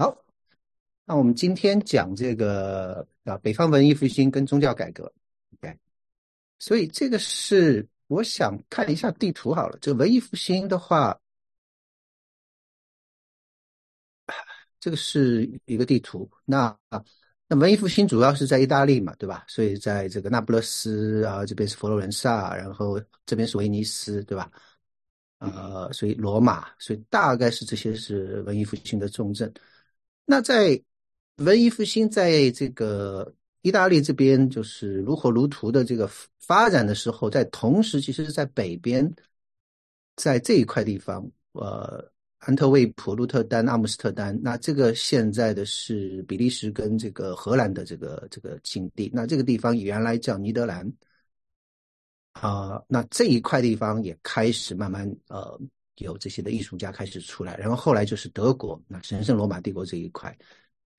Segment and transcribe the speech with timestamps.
[0.00, 0.16] 好，
[1.04, 5.12] 那我们今天讲这个啊，北方文艺复兴跟宗教改革
[5.52, 5.76] ，OK，
[6.58, 9.76] 所以这个是我想看一下地图好了。
[9.78, 11.20] 这个文艺复兴的话，
[14.80, 16.26] 这个是一个地图。
[16.46, 16.74] 那
[17.46, 19.44] 那文艺复兴主要是在意大利嘛，对吧？
[19.48, 24.50] 所以在这个那不勒斯啊，这边是佛罗伦萨，然后这边是威尼斯，对吧？
[25.40, 29.52] 呃，所以罗马，所以大概是这些是文艺复兴的重镇。
[30.30, 30.80] 那在
[31.38, 36.08] 文艺复兴在这个意大利这边就是如火如荼的这个
[36.38, 39.12] 发展的时候，在同时，其实是在北边，
[40.14, 42.08] 在这一块地方，呃，
[42.38, 50.88] 安特卫普、鹿特丹、阿姆斯特丹，那这个现在的是比利时跟这个荷兰的这个这个境地，那这个地方原来叫尼德兰，
[52.34, 55.60] 啊，那这一块地方也开始慢慢呃。
[56.04, 60.36] 有这些的艺术家开始出来，然后后来就是德国，那神圣罗马帝国这一块，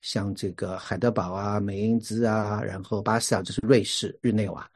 [0.00, 4.68] 像这个海德堡啊、美因兹啊，然后巴塞尔，这是瑞士日内瓦。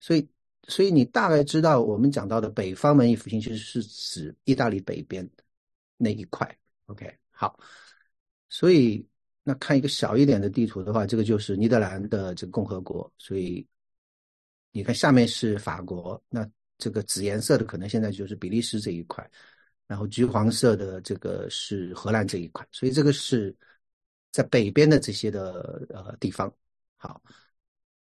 [0.00, 0.28] 所以，
[0.68, 5.28] 所以你大概知道我们讲到的北方文艺复兴其实是指意大利北边
[5.96, 6.58] 那一块。
[6.86, 7.58] OK，好。
[8.48, 9.06] 所以，
[9.44, 13.10] 那看一个小一点的地图的话，这个就是尼德兰的这个共和国。
[13.16, 13.66] 所以，
[14.72, 16.46] 你看下面是法国，那
[16.78, 19.28] 这个紫颜色的可能现在就是比利时这一块。
[19.92, 23.54] 然后橘黄色的这个是荷兰这一块，所以这个是
[24.30, 26.50] 在北边的这些的呃地方。
[26.96, 27.20] 好，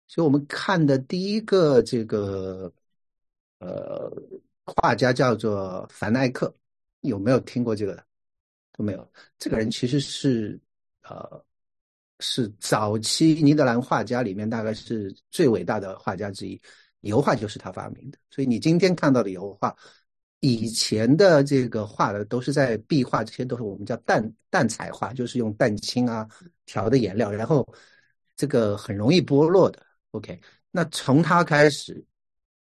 [0.07, 2.73] 所以我们看的第一个这个
[3.59, 4.09] 呃
[4.65, 6.55] 画家叫做凡艾克，
[7.01, 8.07] 有没有听过这个的？
[8.71, 9.13] 都没有。
[9.37, 10.57] 这个人其实是
[11.03, 11.45] 呃
[12.21, 16.63] 是早期尼德兰画家里面大概是最伟大的画家之一，
[17.01, 18.19] 油画就是他发明的。
[18.31, 19.77] 所以你今天看到的油画。
[20.41, 26.27] 以前的这个画的都是在壁画，这些都是我们叫淡淡彩画，就是用蛋清啊
[26.65, 27.67] 调的颜料，然后
[28.37, 29.85] 这个很容易剥落的。
[30.13, 32.03] OK，那从他开始，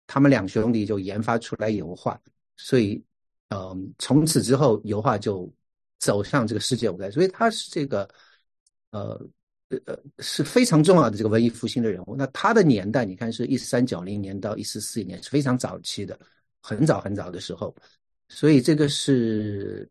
[0.06, 2.20] 他们两兄弟就研发出来油画，
[2.56, 3.02] 所以，
[3.50, 5.50] 嗯，从此之后油画就
[5.98, 7.10] 走向这个世界舞台。
[7.10, 8.08] 所以他是这个，
[8.90, 9.24] 呃
[9.86, 12.16] 呃是非常重要的这个文艺复兴的人物。
[12.16, 16.18] 那他的年代，你看是一三九零年到一四四一年，是非常早期的。
[16.68, 17.74] 很早很早的时候，
[18.28, 19.88] 所以这个是，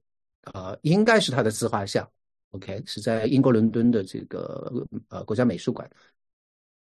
[0.53, 2.07] 呃，应该是他的自画像
[2.51, 4.71] ，OK，是在英国伦敦的这个
[5.09, 5.89] 呃国家美术馆，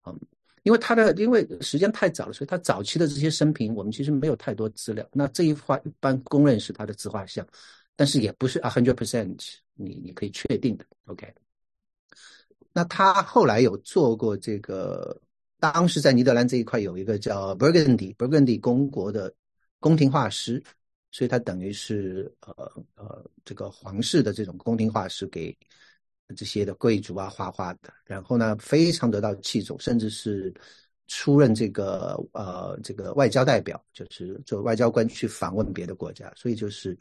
[0.05, 0.19] 嗯，
[0.65, 5.09] 因为他的因为时间太早了，所以他早期的这些生平我们其实没有太多资料。
[5.13, 7.47] 那这一幅画一般公认是他的自画像，
[7.95, 9.39] 但是也不是 a hundred percent，
[9.75, 11.33] 你你可以确定的，OK。
[12.73, 15.17] 那他后来有做过这个，
[15.61, 19.33] 当时在尼德兰这一块有一个叫 Burgundy，Burgundy 公国的。
[19.85, 20.63] 宫廷画师，
[21.11, 25.55] 所以他等于是呃呃这个皇室的这种宫廷画师给
[26.35, 30.51] 这些的贵族啊画画的，然后呢非常得到器重，甚至是
[31.07, 36.99] 出任这个呃这个外交代表，就是做外交官去访问别的国家，所以就是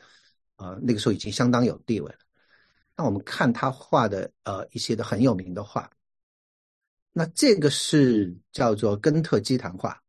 [0.58, 2.20] 呃那个时候已经相当有地位了。
[2.98, 5.90] 那我们看他画的呃一些的很有名的画，
[7.14, 10.03] 那这个是叫做根特基坛画。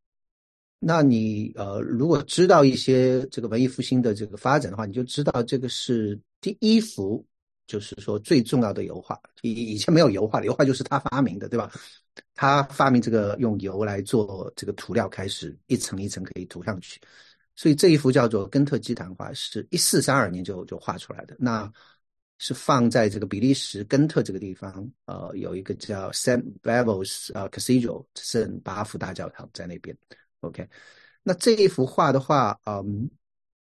[0.86, 7.24] 那你呃，如果知道一些这个文艺复兴的这个发展的话，你就知道这个是第一幅，
[7.66, 9.18] 就是说最重要的油画。
[9.40, 11.72] 以以前没有油画，油画就是他发明的，对吧？
[12.34, 17.00] 他发明这个用油来做这个涂料，开始一层一层可以涂上去。
[17.56, 21.34] 所以这一幅叫做根特基坛画，是一四三二年就就画出来的。
[21.38, 21.72] 那
[22.38, 29.96] 是放在这个比利时根特这个地方，呃，有一个叫 Saint Bavos 呃 Cathedral 圣巴夫大教堂在那边。
[30.46, 30.68] OK，
[31.22, 33.10] 那这一幅画的话，嗯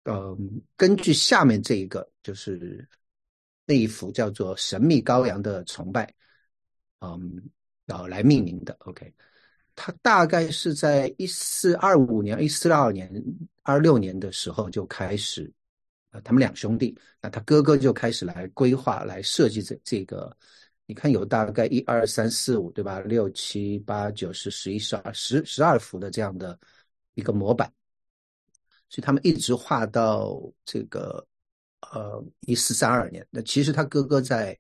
[0.04, 2.88] 嗯，根据下面这一个，就是
[3.66, 6.06] 那一幅叫做《神秘羔羊的崇拜》，
[7.00, 7.42] 嗯，
[7.88, 8.76] 呃，来命名的。
[8.80, 9.14] OK，
[9.76, 13.12] 它大概是在一四二五年、一四二年、
[13.64, 15.52] 二六年的时候就开始，
[16.12, 20.36] 呃，他们两兄弟，那他哥哥就开始来规划、来设计这这个。
[20.90, 23.02] 你看，有大概一二三四五，对吧？
[23.02, 26.58] 六七八九十十一十二十十二幅的这样的
[27.14, 27.70] 一个模板，
[28.88, 31.28] 所以他们一直画到这个
[31.82, 33.28] 呃一四三二年。
[33.30, 34.58] 那其实他哥哥在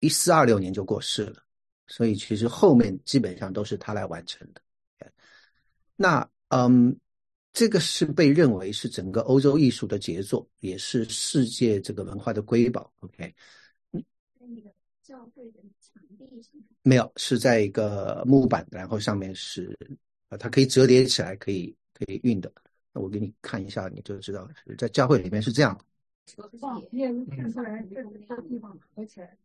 [0.00, 1.42] 一四二六年就过世了，
[1.88, 4.62] 所以其实后面基本上都是他来完成的。
[5.94, 6.98] 那嗯，
[7.52, 12.90] 这个是被认为是整个欧洲艺术的杰作，也是世界这个文化的瑰宝。
[13.00, 13.34] OK。
[15.04, 16.26] 教会的场地
[16.82, 19.76] 没有，是在一个木板，然后上面是
[20.30, 22.50] 呃，它可以折叠起来，可以可以运的。
[22.90, 25.78] 那我给你看一下，你就知道是在教会里面是这样。
[27.36, 28.10] 看出来这个
[28.48, 29.36] 地方合起来，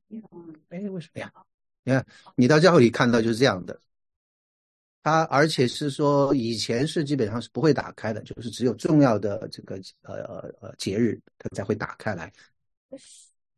[0.70, 1.32] 哎，为什么呀？
[1.84, 2.06] 你看，
[2.36, 3.78] 你到教会里看到就是这样的。
[5.04, 12.32] 它而且是说，以前是基本上是不会打开的，就是只有重要的这个呃呃呃节日，它才会打开来。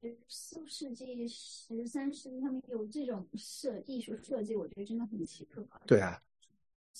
[0.01, 5.63] 十四世纪、十三世纪，他们有这种设艺术设计，我觉得真的很奇特。
[5.85, 6.19] 对啊，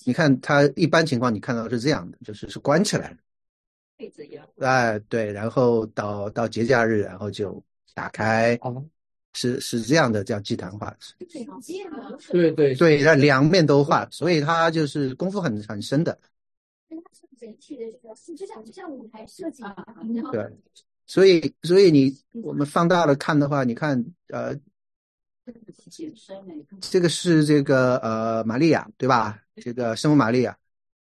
[0.04, 3.18] 你看它一般情况，你看到是这样的，就是是关起来的。
[3.96, 4.48] 被子一样。
[4.58, 7.62] 哎，对，然后到到节假日，然后就
[7.94, 8.58] 打开。
[9.34, 10.94] 是是这样的，叫祭坛画。
[12.30, 16.18] 对对对，让两面都画，所以他就是功夫很很深的。
[17.40, 19.74] 整体的这个，就像就像舞台设计啊。
[20.30, 20.52] 对，
[21.12, 24.58] 所以所以你我们放大了看的话，你看呃，
[26.80, 29.38] 这个是这个呃玛利亚对吧？
[29.56, 30.56] 这个圣母玛利亚，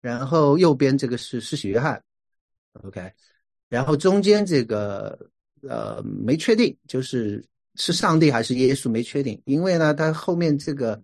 [0.00, 2.00] 然后右边这个是施洗约翰
[2.84, 3.12] ，OK，
[3.68, 5.18] 然后中间这个
[5.62, 7.44] 呃没确定，就是。
[7.80, 11.00] 是上帝还是耶稣没确定，因为呢，他后面这个，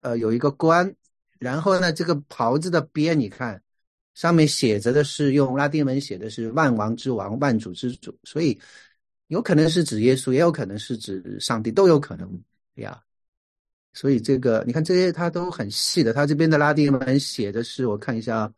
[0.00, 0.90] 呃，有一个冠，
[1.38, 3.62] 然后呢，这个袍子的边，你看
[4.16, 8.58] 上面写着的是用拉丁文写的是万王之王、万主之主，所以
[9.28, 12.28] 有可能是指耶稣，也有可能是指上帝，都有可能
[12.74, 13.00] 呀。
[13.92, 18.52] 所以这个你看这些他都很细的，他这边的拉丁文写的是，我看一下，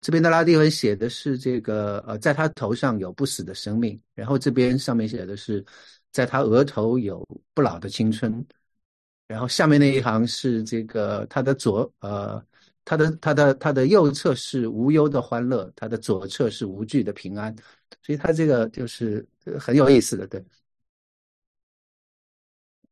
[0.00, 5.62] 这边的拉丁文写的是这个呃，在他头上有不死的生命，然后这边上面写的是。
[6.12, 8.46] 在他额头有不老的青春，
[9.26, 12.38] 然后下面那一行是这个他的左呃
[12.84, 17.54] 他的他的他的右侧是无忧的欢乐，他的左侧是无惧的平安，
[18.02, 19.26] 所以他这个就是
[19.60, 20.44] 很有意思的，对。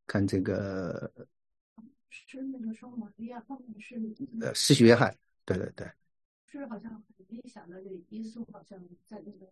[0.07, 1.13] 看这个
[2.09, 3.95] 是那个双玛利亚后面是
[4.41, 4.53] 呃
[4.85, 5.89] 约翰，对对对。
[6.47, 8.77] 是好像很理想耶稣好像
[9.07, 9.49] 在那个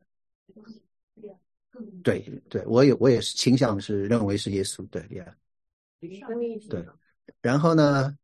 [1.14, 1.37] 对呀。
[2.02, 5.37] 对对，我也我也是倾向是认为是耶稣，对呀，
[6.00, 6.84] 对。
[7.41, 8.17] 然后呢，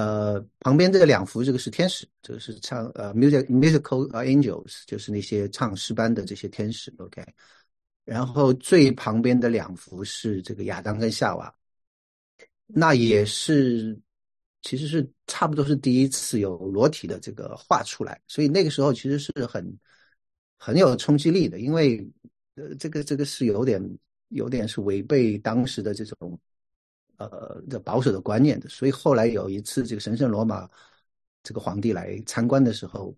[0.00, 7.22] 呃，旁边这个两幅，这个是天使，这个是唱呃 music musical angels，就是那些唱诗班的这些天使，OK。
[8.04, 11.54] 然后最旁边的两幅是这个亚当跟夏娃，
[12.66, 13.98] 那也是
[14.62, 19.78] 其实是差不多是第一次有裸体的这个画出来，所以那个时候其实是很
[20.56, 22.08] 很有冲击力的，因为。
[22.56, 23.80] 呃，这个这个是有点
[24.30, 26.38] 有点是违背当时的这种
[27.20, 30.68] 呃的保守的观念的，所以后来有一次这个神圣罗马
[31.42, 33.14] 这个皇帝来参观的时候，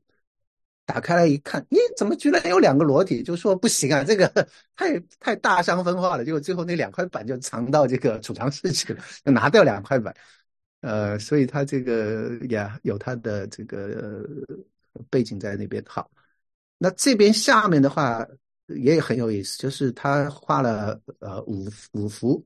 [0.84, 3.22] 打开来一看，咦，怎么居然有两个裸体？
[3.22, 4.26] 就说不行啊，这个
[4.76, 6.24] 太太大伤风化了。
[6.24, 10.14] 结果最后那两块板就藏到这个储藏室去了，就拿掉两块板。
[10.80, 14.26] 呃，所以他这个呀有他的这个
[15.08, 15.82] 背景在那边。
[15.86, 16.10] 好，
[16.78, 18.26] 那这边下面的话。
[18.76, 22.42] 也很有意思，就是他画了呃五五幅，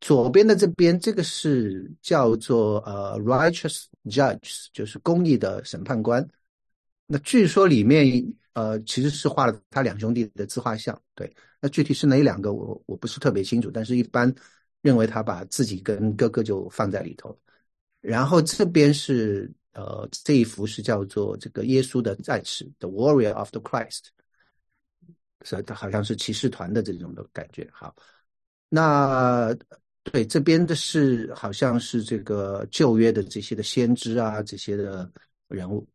[0.00, 6.26] 左边的这边这个是叫做呃 righteous judge，就是公义的审判官。
[7.06, 8.06] 那据说里面
[8.52, 11.34] 呃其实是画了他两兄弟的自画像，对。
[11.60, 14.32] 那具体是哪两个我我不是特别清楚，但是一般
[14.82, 17.36] 认为他把自己跟哥哥就放在里头。
[18.00, 24.04] 然后这边是呃这一幅是叫做这个耶稣的战士，the warrior of the Christ。
[25.42, 27.68] 是，它好像是骑士团的这种的感觉。
[27.72, 27.94] 好，
[28.68, 29.56] 那
[30.12, 35.10] 对这边的是好像是这个旧约的这些的先知啊，这些的
[35.48, 35.86] 人物。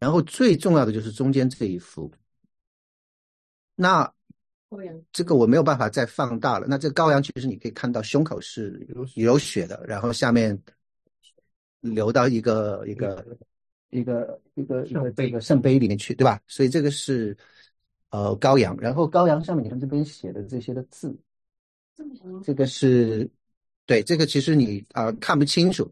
[0.00, 2.10] 然后最重要的就是中间这一幅。
[3.74, 4.10] 那
[5.12, 6.66] 这个我没有办法再放大了。
[6.68, 10.58] 那这羔羊其实你可以看到胸口是有血的，然后下面
[11.80, 13.24] 流到一个一个
[13.90, 16.40] 一个一个一个这个圣杯里面去，对吧？
[16.46, 17.36] 所以这个是。
[18.10, 21.14] 呃，羔羊，然后羔羊上面你看这边写的这些的字，
[22.42, 23.28] 这个是，
[23.86, 25.90] 对，这个其实你啊看不清楚，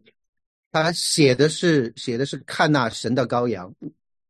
[0.71, 3.73] 他写的是写的是看那神的羔羊，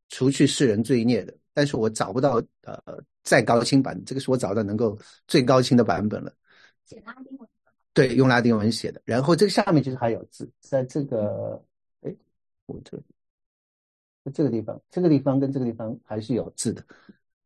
[0.10, 6.31] 除去世人罪孽的，但是我找不到呃再高清版，这个是我找到能够最高清的版本了。
[6.86, 7.50] 写拉丁文。
[7.93, 11.63] 对，用拉丁文写的，然后这个下面其实还有字，在这个，
[12.01, 12.13] 哎，
[12.65, 13.01] 我这，
[14.34, 16.84] 这个地方，这个地方跟这个地方还是有字的。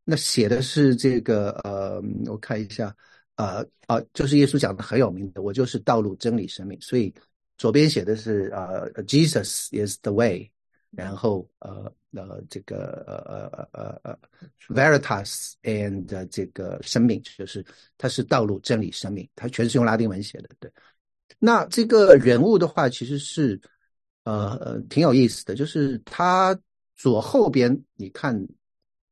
[0.03, 2.93] 那写的是这个呃，我看一下，
[3.39, 6.77] 呃啊，就是耶稣讲的很有名的，我就是道路、真理、生命。
[6.81, 7.13] 所以
[7.58, 10.51] 左边写的是呃，Jesus is the way，
[10.91, 14.19] 然后呃呃这个呃呃呃呃
[14.67, 17.65] ，Veritas and 这个生命，就是
[17.98, 20.50] 它是道路、真理、生命，它全是用拉丁文写的。
[20.60, 20.69] 对，
[21.39, 23.58] 那这个人物的话，其实是
[24.25, 26.60] 呃呃挺有意思的，就是他
[26.96, 28.46] 左后边你看。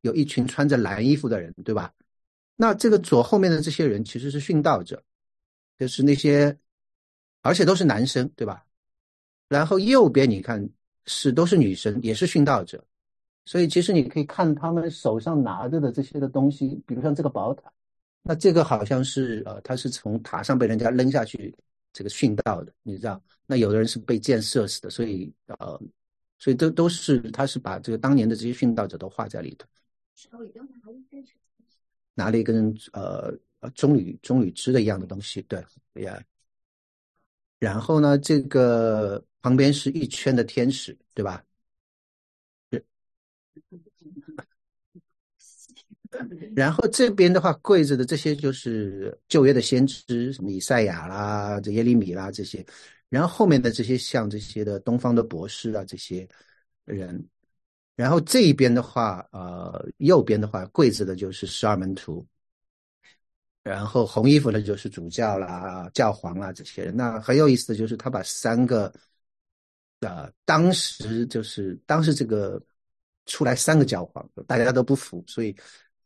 [0.02, 1.92] 有一群穿着蓝衣服的人，对吧？
[2.58, 5.02] 那这个左后面的这些人其实是殉道者，
[5.78, 6.58] 就是那些，
[7.42, 8.66] 而且都是男生，对吧？
[9.48, 10.68] 然后右边你看
[11.06, 12.84] 是都是女生，也是殉道者，
[13.46, 17.72] 所以其实你可以看他们手上拿着的这些的东西，比如像这个宝塔，
[18.24, 21.56] 那这个好像是呃，他是从塔上被人家扔下去
[21.94, 23.22] 这个殉道的，你知道？
[23.46, 25.80] 那有的人是被箭射死的，所以呃，
[26.40, 29.68] 所以都都是他是把这个当年的这些殉道者都画在里头。
[30.16, 31.24] 手里都拿一根
[32.18, 33.32] 拿了一根呃
[33.76, 35.64] 棕榈棕榈枝的一样的东西，对
[36.02, 36.20] 呀。
[37.60, 41.44] 然后呢，这个旁边是一圈的天使，对吧？
[46.56, 52.66] 然后这边的话，跪着的这些就是旧约的先知，什么以赛亚啦、这耶利米啦这些。
[53.10, 56.28] 然后后面的这些像这些的东方的博士啊，这些
[56.86, 57.24] 人。
[57.98, 62.24] 然后这一边的话，呃，右边的话跪着的就是十二门徒，
[63.64, 66.96] 然后红衣服的就是主教啦、教皇啦这些人。
[66.96, 68.94] 那很有意思的就是他把三个，
[70.02, 72.62] 呃，当时就是当时这个
[73.26, 75.56] 出来三个教皇，大家都不服，所以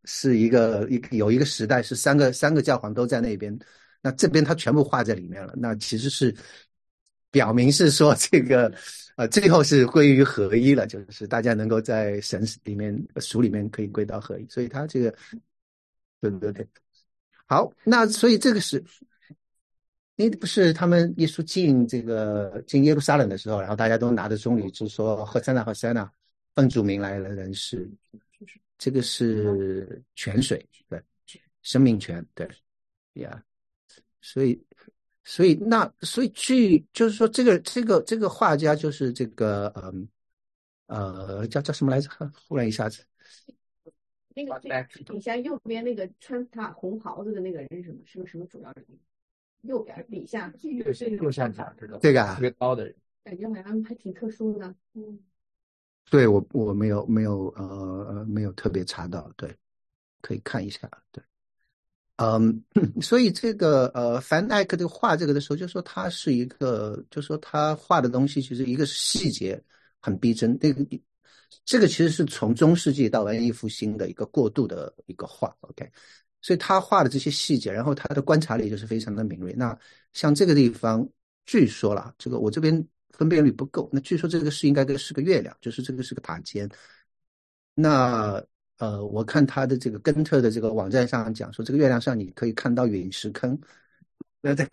[0.06, 3.56] 是一个一有一个时代是三个三个教皇都在那边，
[4.02, 5.54] 那这边他全部画在里面了。
[5.58, 6.34] 那其实是
[7.32, 8.72] 表明是说这个。
[9.18, 15.14] 呃，最后是归于合一了，就是大家能够在神里面、属里面可以归到合一，所以他这个，
[16.22, 16.66] 对对对，
[17.46, 18.82] 好，那所以这个是，
[20.16, 26.10] 那不是他们耶稣进这个进耶路撒冷的时候，然后大家都拿着棕榈枝说：“和塞纳和塞纳，
[26.56, 27.88] 奉主名来的人是，
[28.78, 31.04] 这个是泉水，对，
[31.62, 32.50] 生命泉，对，
[33.16, 33.44] 呀，
[34.22, 34.60] 所以。”
[35.32, 40.06] 所以那所以据就是说这个这个这个画家就是这个嗯
[40.88, 42.10] 呃叫叫什么来着？
[42.50, 43.02] 忽然一下子，
[44.36, 44.60] 那个
[45.06, 48.00] 底下右边那个穿他红袍子的那个人是什么？
[48.04, 49.00] 是个什么主要人物？
[49.62, 50.50] 右边底下
[50.84, 54.76] 就是右下角这个啊，特别高的人，感觉好像还挺特殊的。
[54.96, 55.18] 嗯，
[56.10, 57.66] 对我我没有没有呃
[58.10, 59.56] 呃没有特别查到，对，
[60.20, 61.24] 可以看一下，对。
[62.22, 62.64] 嗯，
[63.02, 69.60] 所以这个呃，凡艾克这个画这个的时候，就说他是一个，就说他画的东西其实一个是细节
[70.00, 70.86] 很逼真，这个
[71.66, 75.90] 这个其实是从中世纪到文艺复兴的一个过渡的一个画，OK，
[76.42, 79.54] 所以他画的这些细节，然后他的观察力就是非常的敏锐。
[79.54, 79.76] 那
[80.14, 81.08] 像这个地方，
[81.46, 86.70] 据说了，这个我这边分辨率不够，那据说这个是应该是个月亮，就是这个是个塔尖，
[87.74, 88.44] 那。
[88.82, 93.56] 呃，我看他的这个根特的这个网站上讲说，这个月亮上你可以看到陨石坑。
[94.42, 94.66] 对对，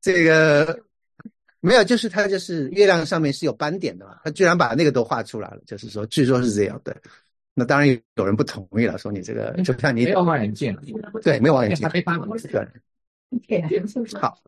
[0.00, 0.82] 这个
[1.60, 6.80] 没有，就是他就是月亮上面是有斑点的嘛，他居然把那个都画出来了，就是说，据说是这样。
[6.82, 6.96] 对，
[7.52, 10.74] 那当然有人不同意了，说你这个就像你没有望远镜，
[11.22, 12.18] 对，没有望远镜，没发
[13.46, 13.62] 对，
[14.18, 14.38] 好。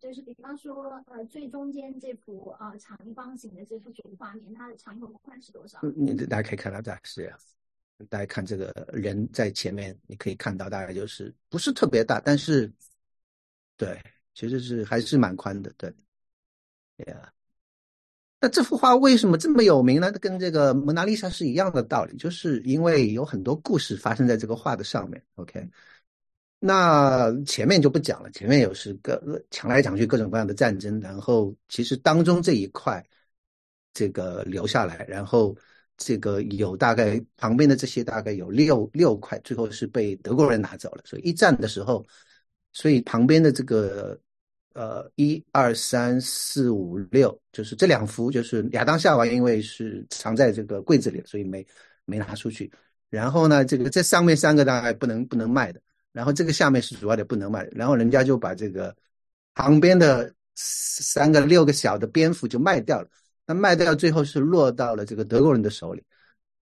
[0.00, 5.78] 就是比方说，呃，最中间这幅呃长方形的这幅主画面，它的长和宽是多少？
[5.96, 7.38] 你大家可以看到，大概是这样。
[8.08, 12.70] 大家看这个人在前面，你可以看到大概就是不是特别大，但是
[13.76, 14.00] 对，
[14.34, 15.72] 其实是还是蛮宽的。
[15.76, 15.92] 对，
[16.96, 17.32] 对呀。
[18.40, 20.10] 那这幅画为什么这么有名呢？
[20.12, 25.24] 跟这个蒙娜丽莎是一样的道理，就是因为有很多故事发生在这个画的上面。
[25.36, 25.66] OK。
[26.66, 33.04] 那前面就不讲了，前面有是各抢来抢去各种各样的战争，然后其实当中这一块，
[33.92, 35.54] 这个留下来，然后
[35.98, 41.02] 这个有大概旁边的这些大概有六六块，最后是被德国人拿走了。
[41.04, 42.02] 所以一战的时候，
[42.72, 44.18] 所以旁边的这个
[44.72, 51.66] 呃一二三四五六，就是这两幅，就是亚当夏娃因为是藏在这个柜子里，所以没
[52.06, 52.72] 没拿出去。
[53.10, 55.78] 然后呢，这个这上面三个大概不能不能卖的。
[56.14, 58.94] 然后这个下面是主要的不能卖，然后人家就把这个
[59.52, 63.08] 旁边的三个六个小的蝙蝠就卖掉了。
[63.44, 66.02] 那卖掉最后是落到了这个德国人的手里。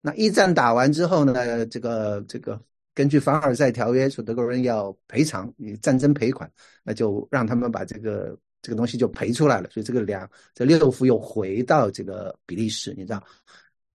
[0.02, 2.60] 那一战打完之后呢，这个这个
[2.96, 6.50] 根据凡尔赛条约说德国人要赔偿你战争赔款，
[6.82, 9.70] 那就让他们把这个这个东西就赔出来了。
[9.70, 13.22] 所以这个两这六幅又回到这个比利时，你知道。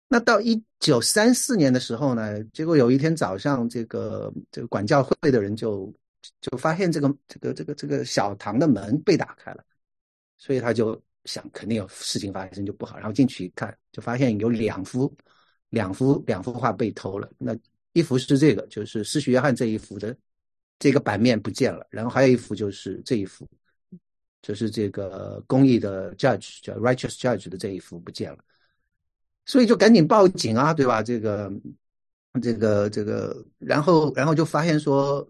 [0.08, 5.92] 那到一九三四年的时候呢，结果有一天早上，这个这个管教会的人就
[6.40, 9.64] 就发现这个这个这个这个小堂的门被打开了，
[10.38, 15.12] 所以他就想肯定有事情发生就不好，然后进去一看，就发现有两幅
[15.70, 17.28] 两幅两幅画被偷了。
[17.36, 17.56] 那
[17.92, 20.16] 一幅是这个，就是施许约翰这一幅的
[20.78, 23.44] 这个版面不见了，然后还有一幅就是这一幅，
[24.40, 28.38] 就是这个公益的 judge 叫 righteous judge 的这一幅不见了。
[29.46, 31.02] 所以就赶紧报警啊，对吧？
[31.02, 31.50] 这个
[32.42, 35.26] 这个这个，然后然后就发现说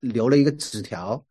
[0.00, 1.24] 留了一个纸条，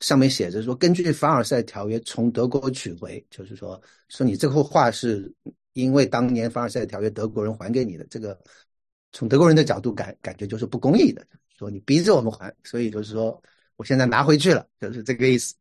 [0.00, 3.78] 上面写着说，根据凡尔赛条约从德国取回，就是说
[4.08, 5.30] 说你这幅画是
[5.74, 8.38] 因为当年凡尔赛条约德国人还给你的，这个
[9.12, 11.26] 从德国人的角度感感觉就是不公义的，
[11.58, 13.42] 说你逼着我们还，所以就是说
[13.76, 15.54] 我现在拿回去了，就是这个意思。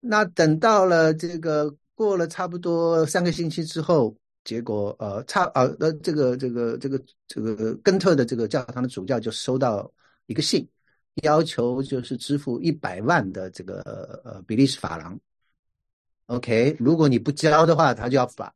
[0.00, 9.90] 那等到了这个过了差不多三个星期之后，结果呃差呃呃这个这个这个这个根特的这个教堂的主教就收到
[10.26, 10.66] 一个信，
[11.22, 13.80] 要求就是支付一百万的这个
[14.24, 15.18] 呃比利时法郎。
[16.26, 18.52] OK，如果你不交的话，他就要把，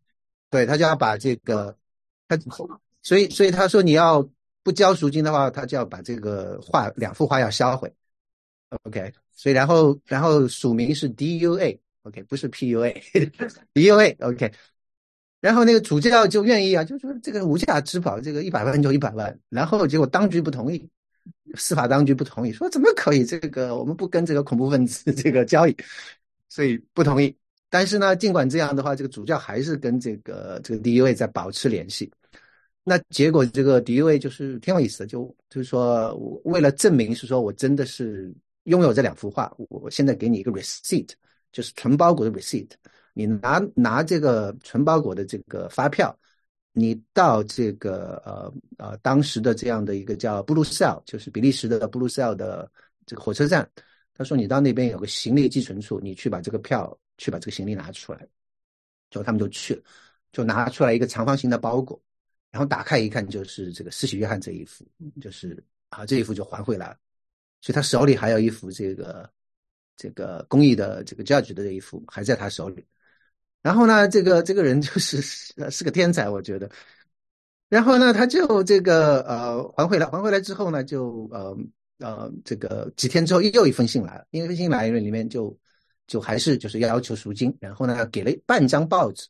[0.51, 1.77] 对他就要把这个
[2.29, 2.37] 他，
[3.03, 4.29] 所以所以他说你要
[4.63, 7.93] 不交赎金的话，他就要把这个画两幅画要销毁。
[8.85, 9.13] OK。
[9.39, 14.51] 所以，然后，然后署名是 DUA，OK，不是 PUA，DUA，OK。
[15.41, 19.39] 然后那个主教就愿意啊，就说这个无价之宝，这个一百万就一百万。
[19.49, 20.89] 然后结果当局不同意，
[21.55, 23.25] 司法当局不同意，说怎么可以？
[23.25, 25.77] 这个我们不跟这个恐怖分子 这个交易，
[26.49, 27.37] 所以不同意。
[27.71, 32.11] 但是呢，尽管这样的话，这个主教还是跟这个这个第一位在保持联系。
[32.85, 36.15] 那结果这个第一位就是挺有意思的，就就是说，
[36.45, 38.35] 为了证明是说我真的是。
[38.67, 41.11] 拥有这两幅画，我现在给你一个 receipt，
[41.53, 42.69] 就是纯包裹的 receipt。
[43.19, 46.15] 你拿拿这个纯包裹的这个发票，
[46.73, 52.71] 你到这个呃呃当时的这样的一个叫布鲁塞尔，就是比利时的布鲁塞尔的
[53.07, 53.67] 这个火车站。
[54.13, 58.29] 他说你到那边有个行李寄存处，你去把这个票去把这个行李拿出来。
[59.09, 59.83] 就他们就去了，
[60.31, 61.99] 就拿出来一个长方形的包裹，
[62.51, 64.87] 然后打开一看，就是这个施洗约翰这一幅，
[65.23, 66.99] 就是啊这一幅就还回来了。
[67.63, 69.31] 所以他手里还有一幅这个
[69.97, 72.85] 这个公益的这个 judge 的这一幅还在他手里，
[73.63, 76.71] 然后呢，这个这个人就是是个天才，我觉得。
[77.69, 81.57] 然后呢，他就这个呃还回来，还回来之后呢，就呃
[81.99, 85.59] 呃这个几天之后又一封信来了，一封信来里面就
[86.07, 89.27] 就还是就是要求赎金，然后呢给了半张报纸，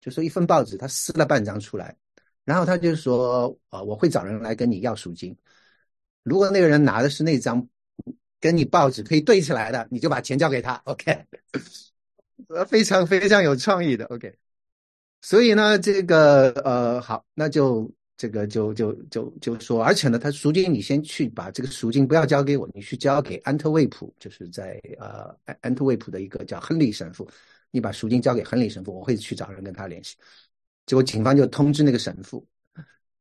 [0.00, 1.96] 就说一份报纸他撕了半张出来，
[2.44, 5.36] 然后他就说呃我会找人来跟你要赎金。
[6.24, 7.64] 如果那个人拿的是那张
[8.40, 11.26] 跟你报纸可以对起来的，你就把钱交给他，OK？
[12.48, 14.34] 呃，非常非常有创意的，OK？
[15.22, 27.28] 所以呢，这个呃，好，那就这个就就就就说，而且呢，他赎金你先去把这个赎金不要交给我，你去交给安特卫普，就是在呃安安特卫普的一个叫亨利神父，
[27.70, 30.16] 你把赎金交给亨利神父，我会去找人跟他联系。
[30.86, 32.46] 结果警方就通知那个神父，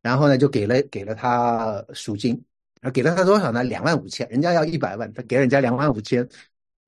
[0.02, 2.44] 然后呢就给了给了他赎金。
[2.82, 3.62] 然后给了他多少呢？
[3.62, 6.26] 两万五千，人家要一百万，他给人家两万五千，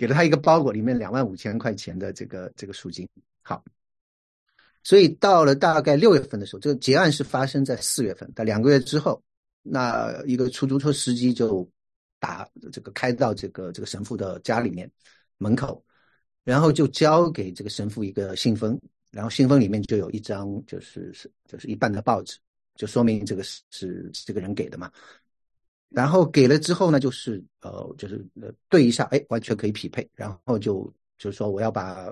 [0.02, 3.08] 给了他一个包裹，里面两万五千块钱的这个这个赎金。
[3.44, 3.64] 好，
[4.82, 9.22] 所以到了大概六月份的时候，这个结案是发生在四月份，在两个月之后，
[9.62, 11.70] 那一个出租车司机就
[12.18, 14.90] 打这个开到这个这个神父的家里面
[15.38, 15.86] 门口，
[16.44, 18.76] 然后就交给这个神父一个信封，
[19.12, 22.40] 然后信封里面就有一张就是是就是一半的报纸，
[22.74, 24.92] 就说明这个是是这个人给的嘛。
[25.94, 28.26] 然后给了之后呢，就是呃，就是
[28.70, 30.10] 对一下，哎，完全可以匹配。
[30.16, 32.08] 然后就就说，我要把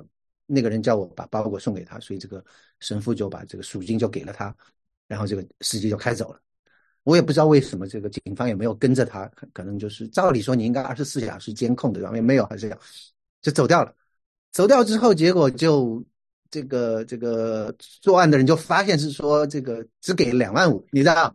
[0.45, 2.43] 那个人叫我把包裹送给他，所以这个
[2.81, 4.53] 神父就把这个赎金就给了他，
[5.07, 6.41] 然后这个司机就开走了。
[7.03, 12.79] 我也不知道为什么这个警方也没有跟着他，可能就是照理说你应该二十四小时监控的，也没有，还是这样，
[13.41, 13.95] 就走掉了。
[14.51, 16.03] 走掉之后，结果就
[16.51, 21.33] 这个这个作案的人就发现是说这个只给两万五，你知道。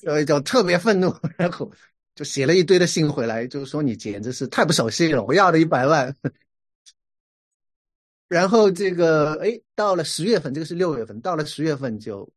[0.00, 1.68] 所以就特别愤怒， 然后
[2.14, 6.14] 就写了一堆的信回来，就是说你简直是太不守信了，我要了一百万。
[8.28, 12.30] 然后这个哎，到了十月份，这个是六月份，到了十月份就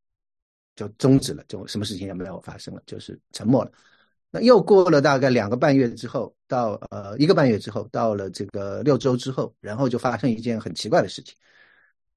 [0.75, 3.71] 就终止了，就什么事情也没有发生了，就是沉默了。
[4.31, 11.35] 那又过了大概两个半月之后，到呃一个半月之后，到了这个六周之后，然后就发生一件很奇怪的事情。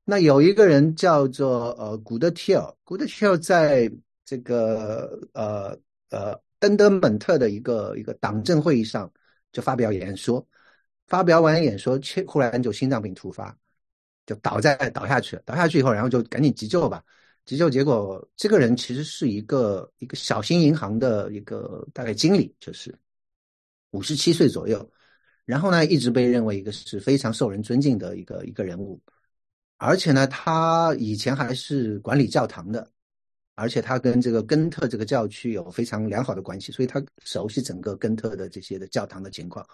[0.04, 3.92] 那有一个人叫做呃古德提尔，古德提尔在。
[4.24, 9.12] 这个呃呃，登德本特的一个一个党政会议上
[9.52, 10.46] 就发表演说，
[11.06, 13.54] 发表完演说，切忽然就心脏病突发，
[14.24, 15.42] 就倒在倒下去了。
[15.44, 17.04] 倒下去以后，然后就赶紧急救吧，
[17.44, 22.98] 急救结果，这个人其实是一个一个小型银行的一个大概经理，就是
[23.90, 24.90] 五十七岁左右，
[25.44, 28.98] 然后呢，一直被认为一个是非常受人尊敬的一个一个人物，
[29.76, 32.90] 而且呢，他以前还是管理教堂的。
[33.54, 39.66] 而且他跟这个根特这个教区有非常良好的关系，所以他熟悉整个根特的这些的教堂的情况。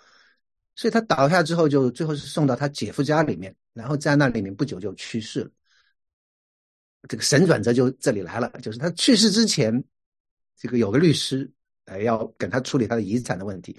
[0.76, 5.50] 所以他倒下之后，就最后是送到他姐夫家里面，然后在那里面不久就去世了。
[7.08, 9.82] 这个神转折就这里来了，就是他去世之前，
[10.56, 11.50] 这个有个律师，
[11.86, 13.78] 呃，要跟他处理他的遗产的问题。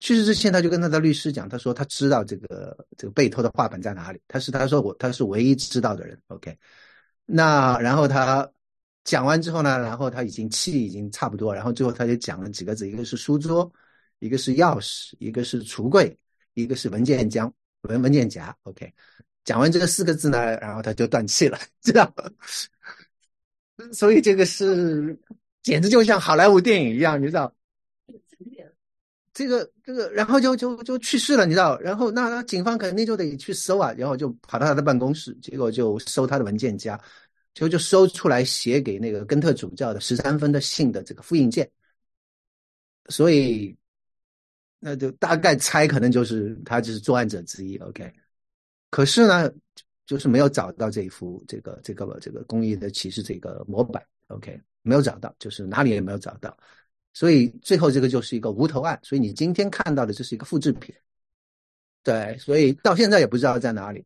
[0.00, 6.20] 去世之前，他就跟他的律师讲，他说他知道这个这个被偷的画本在哪里，他是他说我他是唯一知道的人。
[6.28, 6.56] OK，
[7.26, 8.48] 那然后他
[9.08, 13.72] 讲完之后呢，然后他已经气已经差不多，然后最后他就讲了几个字，一个是书桌，
[14.18, 16.14] 一个是钥匙，一个是橱柜，
[16.52, 17.50] 一个是文件夹
[17.82, 18.54] 文文件夹。
[18.64, 18.92] OK。
[19.44, 22.12] 讲完这个四个字呢，然后他就断气了， 知道？
[23.94, 25.18] 所以这个是
[25.62, 27.50] 简直就像好莱坞电影一样，你知道？
[29.32, 31.78] 这个这个，然后就就就去世了，你知道？
[31.80, 37.00] 然后那警方肯定就得去搜啊，然后就跑到他的办公室，结果就搜他的文件夹，
[37.58, 41.68] 就就搜出来写给那个根特主教的十三封的信的这个复印件，
[43.08, 43.76] 所以
[44.78, 47.76] 那就大概猜可能就是他就是作案者之一。
[47.78, 48.12] OK。
[48.90, 49.50] 可是呢，
[50.06, 56.56] 就是没有找到这一幅这个这个这个工艺的骑士这个模板，OK，没有找到，就是哪里也没有找到，
[57.12, 58.96] 所以最后这个就是一个无头案。
[59.02, 60.94] 所以你今天看到的这是一个复制品，
[62.04, 64.04] 对，所以到现在也不知道在哪里。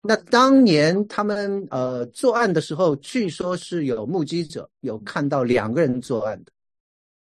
[0.00, 6.52] 那当年他们呃作案的时候，据说是有目击者有看到两个人作案的，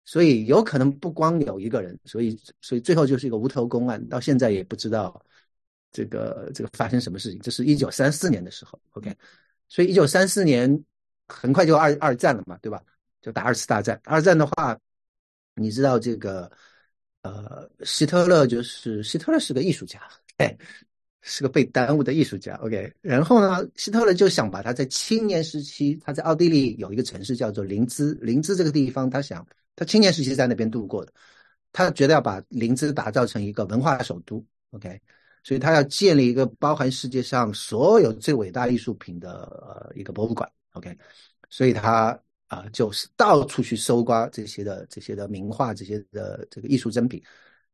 [0.04, 5.22] 所以有可能不光有一个人，所以所以最后就是一个无头公案，到现在也不知道。
[5.92, 7.40] 这个这个发生什么事情？
[7.40, 9.16] 这是一九三四年的时候，OK，
[9.70, 10.84] 所以一九三四年
[11.30, 12.84] 很快就二二战了嘛，对吧？
[13.22, 13.98] 就打二次大战。
[14.04, 14.78] 二战的话，
[15.54, 16.52] 你知道这个
[17.22, 20.02] 呃，希特勒就是希特勒是个艺术家，
[20.36, 20.54] 哎，
[21.28, 22.94] 是个被耽误的艺术家，OK。
[23.02, 31.12] 然后呢，希特勒就想把他在青年时期，他在奥地利有一个城市叫做林兹，林兹这个地方，他想他青年时期在那边度过的，
[31.74, 35.02] 他觉得要把林兹打造成一个文化首都，OK。
[35.44, 40.96] 所以他要建立一个包含世界上所有最伟大艺术品的呃一个博物馆，OK，
[41.50, 47.22] 所以他啊就是到处去搜刮这些的这些的名画这些的这个艺术珍品，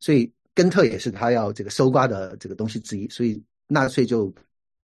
[0.02, 4.34] 所以根特也是他要这个搜刮的这个东西之一，所以纳粹就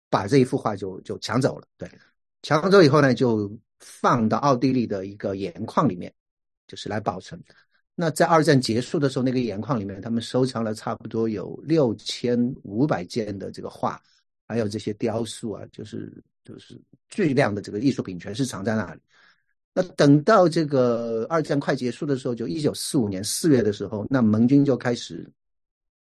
[0.10, 1.90] 把这一幅画就就抢走了，对，
[2.42, 6.14] 抢走以后呢就放到奥地利的一个盐矿里面，
[6.68, 7.42] 就是来保存。
[8.00, 14.00] 那在二战结束的时候，那个盐矿里面，他们收藏了差不多有六千五百件的这个画，
[14.48, 19.02] 还有这些雕塑啊，就是就是巨量的这个艺术品，全是藏在那里。
[19.74, 25.28] 那等到这个二战快结束的时候，就一九四五年四月的时候，那盟军就开始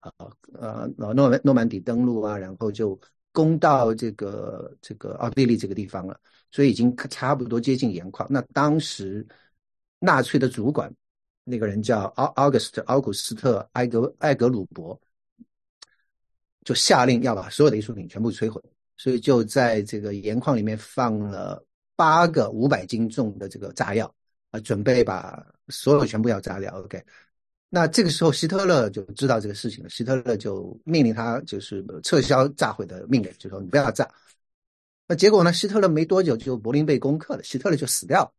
[0.01, 0.13] 啊
[0.55, 2.99] 呃诺曼诺曼底登陆啊，然后就
[3.33, 6.19] 攻到这个这个奥地利这个地方了，
[6.51, 8.27] 所以已经差不多接近盐矿。
[8.31, 9.27] 那当时
[9.99, 10.93] 纳粹的主管。
[11.51, 15.01] 那个人叫奥奥古斯特奥古斯特埃格埃格鲁伯，
[16.63, 18.63] 就下令要把所有的艺术品全部摧毁，
[18.99, 21.65] 所以就在这个盐矿里面放了
[21.97, 24.15] 八个五百斤重的这个炸药
[24.51, 26.71] 啊，准备把所有全部要炸掉。
[26.83, 27.03] OK，
[27.71, 34.09] 那这个时候希特勒就知道这个事情了，希特勒就命令他就是撤销炸毁的命令，就说你不要炸。
[35.07, 35.53] 那结果呢？
[35.53, 38.31] 希特勒没多久就柏林被攻克了，希特勒就死掉。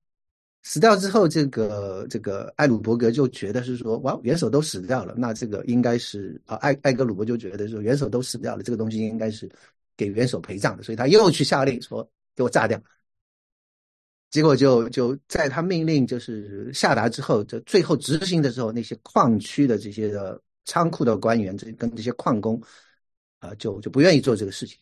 [0.62, 9.50] 死掉之后，这个这个艾鲁伯格就觉得是说，哇，元首都死掉了，那这个应该是啊，艾艾格鲁伯就觉得说，元首都死掉了，这个东西应该是
[9.96, 12.80] 给元首陪葬的，所以他又去下令说，给我炸掉。
[14.30, 22.62] 结果就就在他命令就是下达之后，就最后执行的时候，那些矿区的这些的仓库的官员，这跟这些矿工
[23.40, 24.78] 啊，就就不愿意做这个事情，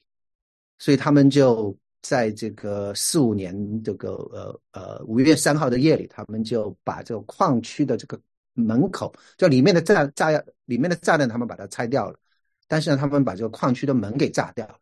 [0.78, 1.78] 所以他们就。
[2.04, 8.18] 在这个四五年这个呃呃五月三号的夜里，他们就把这个矿区的这个
[8.54, 12.18] 门口，就里面的炸炸药里面的炸弹，他们把它拆掉了。
[12.66, 14.80] 但是呢，他们把这个矿区的门给炸掉了，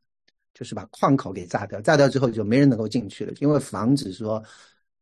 [0.55, 1.79] 就是把矿口给炸掉。
[1.81, 4.43] 炸掉之后，就没人能够进去了，因为防止说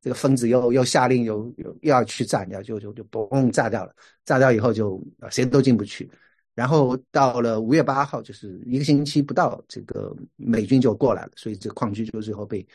[0.02, 3.96] 这个疯子又又下令又又又要去炸，掉，就就就嘣炸掉了。
[4.26, 6.12] 炸掉以后就谁都进不去。
[6.56, 12.66] 然后到了五月八号，就是一个星期不到，这个美军就过来了，所以这矿区就最后被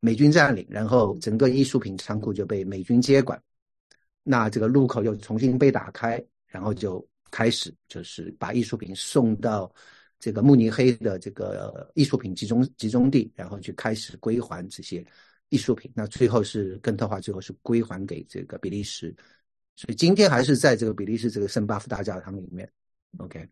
[0.00, 3.40] 美军占领，然后整个艺术品仓库就被美军接管，
[4.24, 9.72] 那这个路口又重新被打开，然后就开始就是把艺术品送到
[10.20, 15.04] 这个慕尼黑的这个艺术品集中集中地，然后去开始归还这些
[15.48, 15.90] 艺术品。
[15.94, 19.12] 那最后是根特化，最后是归还给这个比利时，
[19.76, 22.70] 所以今天还是在这个比利时这个圣巴夫大教堂里面。
[23.16, 23.48] OK，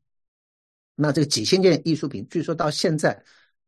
[0.94, 3.20] 那这个几千件艺术品，据说到现在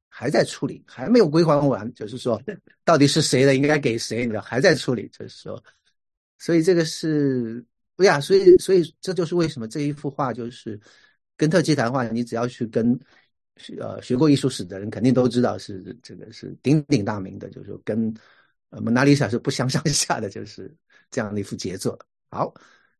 [0.08, 1.92] 还在处理，还没有归还完。
[1.94, 2.40] 就是说，
[2.84, 5.08] 到底是谁的，应该给谁，你知道，还在处理。
[5.08, 5.62] 就是说，
[6.38, 7.64] 所以这个是，
[7.96, 10.78] 对呀，所以，所以这就是为什么这一幅画就是
[11.40, 13.00] 根特基谈话，你只要去跟
[13.78, 18.14] 呃学过艺术史的人肯定都知道是这个是鼎鼎大名的，就是跟
[18.68, 20.70] 呃蒙娜丽莎是不相 上下的，就是
[21.10, 21.98] 这样的一幅杰作。
[22.28, 22.52] 好，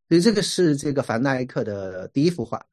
[0.09, 2.65] 所以这个是这个凡奈克的第一幅画。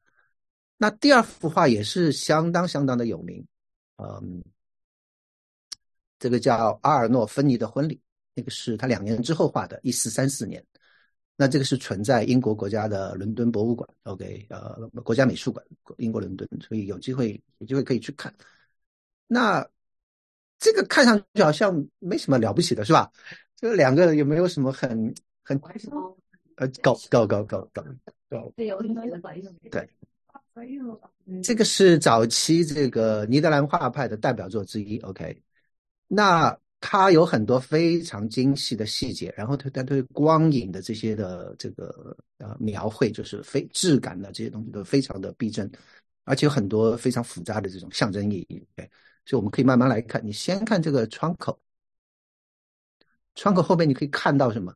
[0.78, 3.46] 那第二幅画也是相当相当的有名，
[3.98, 4.42] 嗯，
[6.18, 8.00] 这个叫阿尔诺芬尼的婚礼，
[8.34, 10.64] 那个是他两年之后画的，一四三四年。
[11.40, 15.64] 那这个是存在英国国家的伦敦博物馆，OK，呃，国家美术馆，
[15.96, 18.34] 英国伦敦，所以有机会有机会可以去看。
[19.28, 19.64] 那
[20.58, 23.08] 这个看上去好像没什么了不起的，是吧？
[23.54, 25.56] 这两个有没有什么很很
[26.56, 27.84] 呃高高高高高
[28.28, 28.52] 高？
[29.70, 29.88] 对，
[31.40, 35.40] 这个是早期这个尼德兰画派的代表作之一，OK。
[36.08, 45.70] 那它有很多非常精细的细节，然后它它对光影的这些的这个呃描绘，就是非质感的这些东西都非常的逼真，
[46.22, 48.64] 而且有很多非常复杂的这种象征意义。
[48.76, 48.88] 对，
[49.26, 50.24] 所以我们可以慢慢来看。
[50.24, 51.58] 你先看这个窗口，
[53.34, 54.72] 窗口后面你可以看到什么？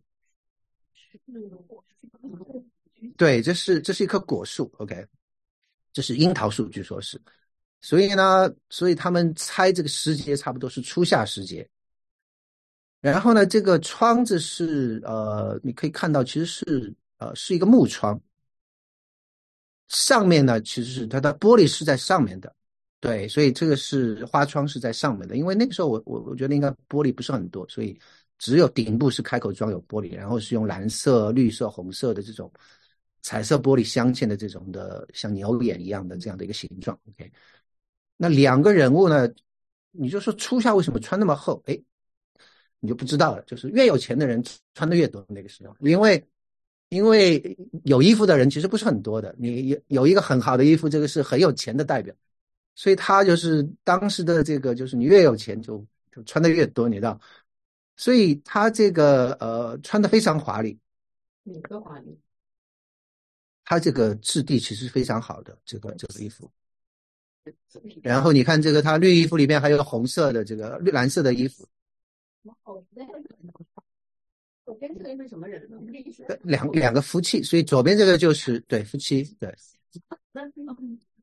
[3.16, 5.06] 对，这是这是一棵果树，OK，
[5.92, 7.20] 这是樱桃树，据说是。
[7.80, 11.68] 所以呢，所以他们猜这个时节差不多是初夏时节。
[13.02, 18.18] 然后呢，这个窗子是呃，你可以看到其实是呃是一个木窗，
[19.88, 22.54] 上面呢其实是它的玻璃是在上面的，
[23.00, 25.36] 对，所以这个是花窗是在上面的。
[25.36, 27.98] 因为那个时候我我我觉得应该玻璃不是很多，所以
[28.38, 32.48] 只有顶部是开口装有玻璃，然后是用蓝色、绿色、红色的这种
[33.20, 36.96] 彩色玻璃镶嵌的这种的像牛眼一样的这样的一个形状。
[37.08, 37.28] OK，
[38.16, 39.28] 那两个人物呢，
[39.90, 41.60] 你就说初夏为什么穿那么厚？
[41.66, 41.76] 哎。
[42.84, 44.42] 你就不知道了，就是越有钱的人
[44.74, 45.24] 穿的越多。
[45.28, 46.20] 那个时候，因为
[46.88, 49.32] 因为有衣服的人其实不是很多的。
[49.38, 52.12] 你有有一个很好的衣服，这个是很有钱的代表，
[52.74, 55.78] 所以他就是当时的这个，就是你越有钱就
[56.10, 57.20] 就穿的越多，你知道。
[57.96, 60.76] 所以他这个呃穿的非常华丽，
[61.44, 62.18] 哪个华丽？
[63.64, 66.50] 他这个质地其实非常好的这个这个衣服。
[68.02, 71.64] 然后你看这个，他绿衣服里面还有红色的这个绿蓝色的衣服。
[72.64, 72.84] 哦，
[74.64, 75.76] 左边这个是什么人呢？
[76.44, 79.52] 两两个夫妻，所以左边这个就是对夫妻，对，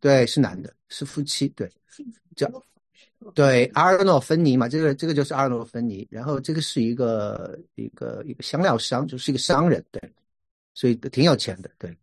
[0.02, 1.72] 对是男的，是夫妻，对，
[2.36, 2.52] 叫
[3.34, 10.14] 对阿尔诺芬尼嘛，这个这个就是阿尔诺芬尼，然后这个是一个一个一个香料商，就是一个商人，对，
[10.74, 11.98] 所以挺有钱的，对。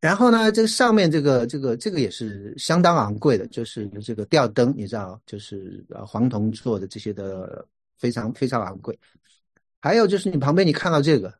[0.00, 7.66] 然后呢，这个上面这个这个这个也是相当昂贵的，就是这个吊灯，你知道，就是呃黄铜做的这些的。
[7.98, 8.98] 非常非常昂贵，
[9.80, 11.32] 还有就是你旁边你看到这个，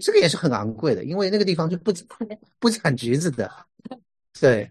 [0.00, 1.92] 这个也是很昂贵的，因为那个地方就不
[2.58, 3.50] 不产橘子的，
[4.38, 4.70] 对，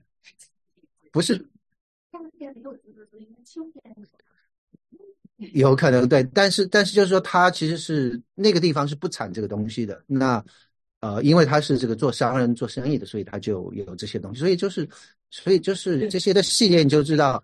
[1.12, 1.44] 不是，
[5.54, 10.44] 有可能对，但是但是就是说它其实是那个地方是不产这个东西的，那
[11.00, 14.88] 呃因为他是这个做商人做生意的，所以他就有这些东西，所以就是
[15.32, 17.44] 所以就是这些的细节你就知道。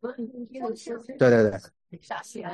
[0.00, 1.60] 对对对。
[2.02, 2.46] 啥鞋？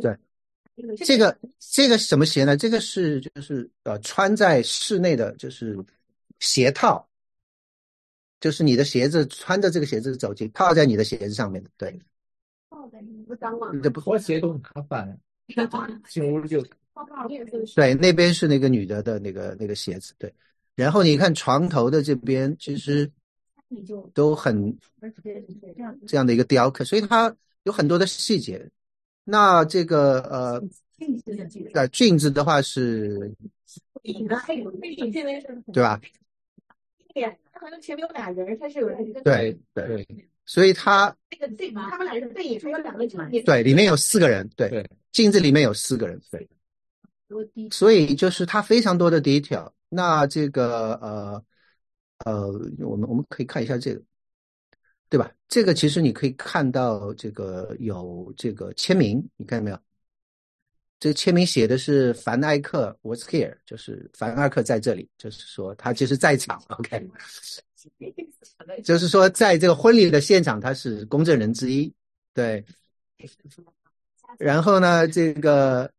[0.00, 0.18] 对，
[0.96, 2.56] 这个这个什么鞋呢？
[2.56, 5.78] 这个是就是呃穿在室内的，就是
[6.40, 7.06] 鞋套，
[8.40, 11.70] 就是你的鞋子穿着这个鞋子走进，套在你的鞋子上面的。
[11.76, 12.00] 对。
[12.70, 13.68] 套在你不脏吗？
[13.82, 15.20] 这不脱鞋都很麻烦，
[16.08, 16.64] 进屋就。
[17.74, 20.32] 对，那边是那个女的的那个那个鞋子，对。
[20.76, 23.10] 然后你看床头的这边，其实
[24.12, 24.76] 都很
[26.06, 26.34] 这样的。
[26.34, 28.68] 一个雕刻，所以它有很多的细节。
[29.22, 30.60] 那这个呃，
[30.98, 32.30] 对镜子。
[32.30, 33.32] 的话是，
[34.02, 36.00] 对吧？
[37.14, 40.06] 对，它好像前面有俩人，它是有一个对对，
[40.44, 46.48] 所以它那个对，他们俩人背影还有两个镜对，里面有四个人，对，镜子里面有四个人，对。
[47.70, 49.70] 所以就是它非常多的 detail。
[49.94, 51.44] 那这个呃
[52.24, 52.46] 呃，
[52.80, 54.02] 我们我们可以看一下这个，
[55.08, 55.30] 对吧？
[55.48, 59.78] 这个其实你可以看到这个有这个签名，你看到没有？
[60.98, 66.62] 这个签名写的是凡艾克 was here，就是凡艾克在这里，就是说他其实在场。
[66.78, 67.10] OK，
[68.82, 71.92] 就是说在这个婚礼的现场，他是公证人之一。
[72.32, 72.64] 对。
[74.38, 75.90] 然后呢，这个。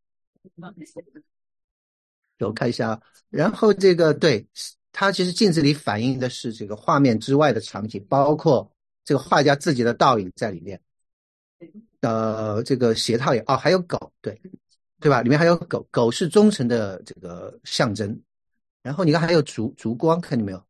[2.39, 4.45] 我看一下啊，然后这个对
[4.91, 8.69] 它其实镜子里反映的是这个画面之外的场景，包括
[9.03, 10.79] 这个画家自己的倒影在里面。
[12.01, 14.39] 呃，这个鞋套也哦，还有狗，对，
[14.99, 15.21] 对吧？
[15.21, 18.21] 里面还有狗，狗是忠诚的这个象征。
[18.83, 20.63] 然后你看还有烛烛光，看见没有？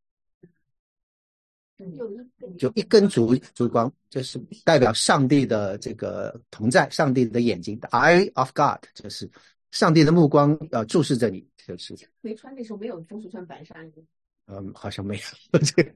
[2.57, 9.29] 就一根烛烛光，就是代表上帝的这个同在，上帝的眼睛，the eye of God，就是
[9.71, 13.91] 上帝的目光呃注视着你，就是没穿那时候没有中石川白纱衣，
[14.47, 15.59] 嗯，好像没有。
[15.59, 15.91] 这个，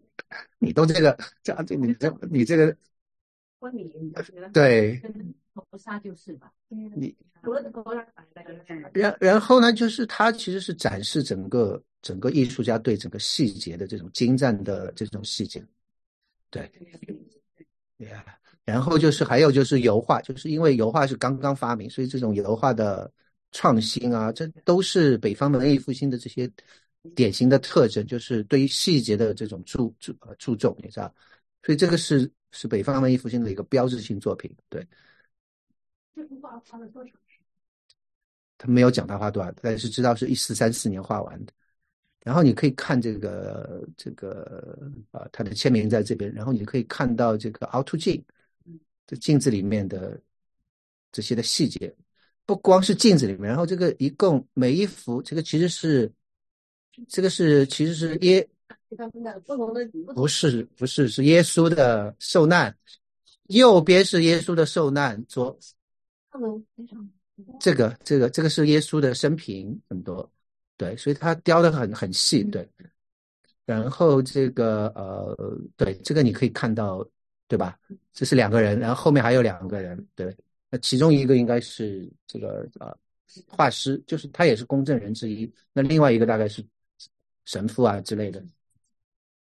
[0.58, 2.75] 你都这个这样，你这你这个
[3.60, 3.91] 婚礼
[4.51, 6.51] 对，跟头纱就是吧？
[6.67, 15.63] 你除了头纱白的，然然后呢，就是它其实是展示整个整个艺术家对整个细节的这种精湛的这种细节，
[16.49, 16.69] 对。
[17.99, 18.23] Yeah，
[18.63, 23.12] 然后就是还有就是油画，就是因为油画是刚刚发明，所以这种油画的
[23.51, 26.49] 创新啊，这都是北方文艺复兴的这些
[27.15, 31.13] 典型的特征，就是对于细节的这种注注呃注重，你知道，
[31.63, 34.53] 所以这个是是北方文艺复兴的一个标志性作品。
[34.69, 34.85] 对，
[36.15, 37.45] 这幅画花了多长时间？
[38.57, 41.53] 他没有讲他花多少，但是知道是一四三四年画完的。
[42.21, 48.23] 然后你可以看这个这个啊，他的签名在这边，然后你可以看到这个凹凸镜，
[49.07, 50.21] 这镜子里面的
[51.13, 51.95] 这些的细节，
[52.49, 56.12] 不光是镜子里面，然后这个一共每一幅，这个其实是
[57.07, 58.49] 这个是其实是耶
[60.15, 62.75] 不是不是是耶稣的受难，
[63.49, 65.55] 右边是耶稣的受难，左
[66.31, 67.07] 他们非常
[67.59, 70.27] 这个这个这个是耶稣的生平很多，
[70.75, 72.67] 对，所以他雕的很很细，对。
[73.63, 75.38] 然后这个呃，
[75.77, 77.07] 对，这个你可以看到，
[77.47, 77.77] 对吧？
[78.12, 80.35] 这是两个人，然后后面还有两个人，对。
[80.69, 82.97] 那其中一个应该是这个呃
[83.47, 85.51] 画师，就是他也是公证人之一。
[85.73, 86.65] 那另外一个大概是
[87.45, 88.43] 神父啊之类的。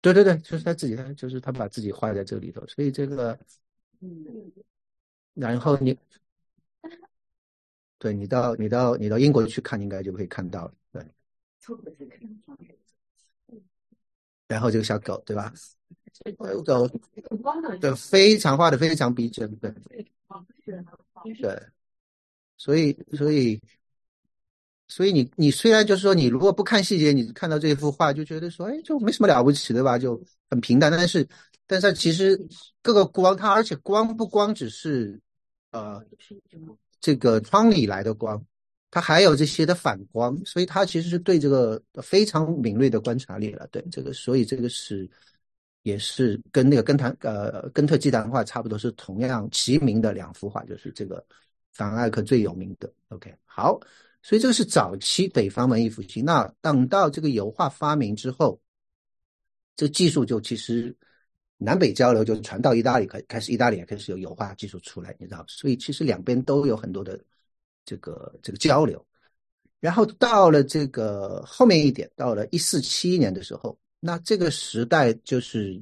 [0.01, 3.37] 对对对，就是他自己，他就是他把自己画在这里头，所以这个，
[4.01, 4.51] 嗯，
[5.33, 5.97] 然后你。
[7.97, 10.73] 对你到你到你到英国去看，应该就可以看到了。
[10.91, 11.03] 对，
[14.47, 15.51] 然后这个小狗，对吧？
[16.63, 16.87] 狗
[17.79, 19.73] 对非常画的非常逼真，对
[21.41, 21.61] 对，
[22.57, 23.61] 所以所以
[24.87, 30.91] 所以你你虽然就是说你如果不看细节，你看到这幅画就觉得说，哎，就没什么了不起的吧，就很平淡。
[30.91, 31.27] 但是
[31.67, 32.39] 但是其实
[32.81, 35.19] 各个光，它而且光不光只是
[35.71, 36.03] 呃。
[37.01, 38.43] 这个窗里来的光，
[38.89, 43.67] 它还有这些的反光，所以它其实是对这个非常敏锐的观察力了。
[43.67, 45.07] 对这个，所以这个是
[45.85, 51.23] 也是跟那个根谭呃根特基坛画差不多，是同样齐名的两幅画，就是这个
[51.73, 52.91] 凡艾克最有名的。
[53.09, 53.79] OK，好，
[54.23, 56.25] 所以这个是早期北方文艺复兴。
[56.25, 58.59] 那等到这个油画发明之后，
[59.75, 60.95] 这技术就其实。
[61.57, 67.17] 南北交流就传到意大利，开开始意大利也开始有油画技术出来，你知道，所以其实两边都有很多的
[67.85, 69.03] 这个这个交流。
[69.79, 75.81] 然后到了这个后面一点，到了一四七一年的时候，那这个时代就是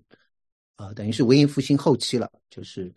[0.77, 2.89] 啊，等于是文艺复兴后期了，就是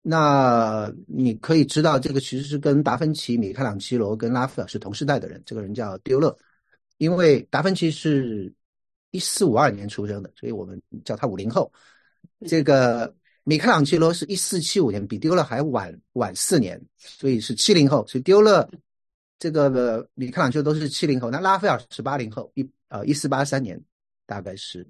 [0.00, 5.42] 那你可以知道，这个其实是跟达芬奇、米开朗基罗跟拉斐尔是同时代的人。
[5.44, 6.38] 这个人叫丢勒，
[6.98, 8.52] 因为达芬奇是
[9.10, 11.72] 一四五二年出生的，所以我们叫他五零后。
[12.46, 18.06] 这个米开朗基罗是一四七五年，比丢勒还晚晚四年，所以是七零后。
[18.06, 18.70] 所以丢勒
[19.36, 21.28] 这个米开朗基罗都是七零后。
[21.28, 23.82] 那拉斐尔是八零后，一呃一四八三年
[24.30, 24.86] 大概是。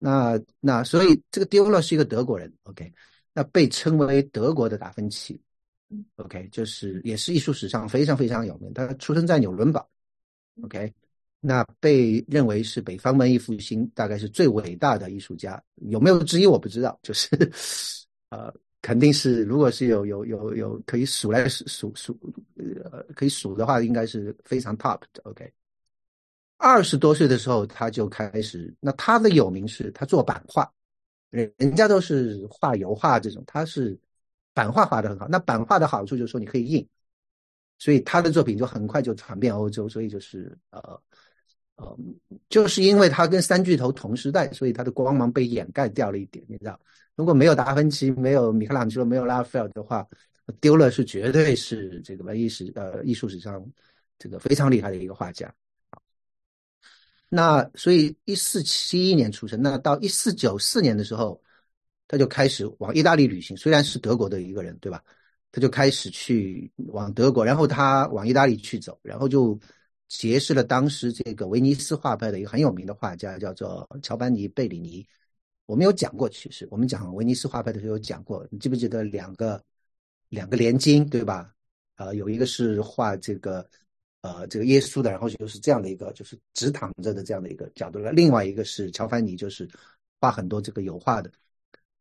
[0.00, 2.92] 那那所以这个丢勒是一个德国人，OK，
[3.32, 5.40] 那被称为德国的达芬奇
[6.16, 8.72] ，OK，就是也是艺术史上非常非常有名。
[8.74, 9.88] 他出生在纽伦堡
[10.62, 10.92] ，OK。
[11.46, 17.28] 那被认为是北方文艺复兴大概是最伟大的艺术家，有没有之一我不知道，就是，
[18.30, 22.18] 呃，肯定是，如果是有有有有可以数来数数数，
[22.56, 25.20] 呃，可以数的话，应该是非常 top 的。
[25.24, 25.52] OK，
[26.56, 30.70] 二十多岁的时候他就开始，那他的有名是他做版画，
[31.30, 33.98] 人人家都是画油画这种，他是
[34.52, 35.28] 版画画的很好。
[35.28, 36.88] 那版画的好处就是说你可以印，
[37.78, 41.00] 所以他的作品就很快就传遍欧洲，所以就是呃。
[41.76, 41.98] 呃，
[42.48, 46.78] 就是因为他跟三巨头同时代，所以他的光芒被掩盖掉了一点，你知道？
[47.16, 50.06] 如果没有达芬奇，没有米开朗基罗，没有拉斐尔的话，
[50.60, 53.60] 丢了是绝对是这个文艺史呃艺术史上
[54.20, 55.52] 这个非常厉害的一个画家。
[57.34, 61.42] 那所以一四七一年出生，那到一四九四年的时候，
[62.06, 65.02] 他就开始往意大利旅行，虽然是德国的一个人，对吧？
[65.50, 69.58] 他就开始去往德国，然后他往意大利去走，然后就。
[70.06, 75.04] 结识了当时这个威尼斯画派的一个很有名的画家，叫做乔班尼·贝里尼。
[75.66, 79.60] 我们有讲过，其实我们讲威尼斯画派的时候有讲过，你记不记得两个
[80.28, 81.52] 两个连襟，对吧？
[81.96, 83.66] 呃，有一个是画这个
[84.24, 88.10] 呃这个耶稣的，然后就是这样的一个就是直躺着的这样的一个角度了。
[88.10, 89.68] 另外一个是乔凡尼，就是
[90.18, 91.30] 画很多这个油画的。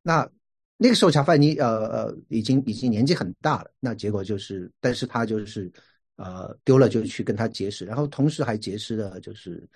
[0.02, 0.30] 那
[0.78, 5.70] 那个时候乔凡尼呃呃已经已经年纪很大了，那结果就是，但是他就是
[6.16, 9.68] 呃丢了就去跟他结识，然后同时还结识了就是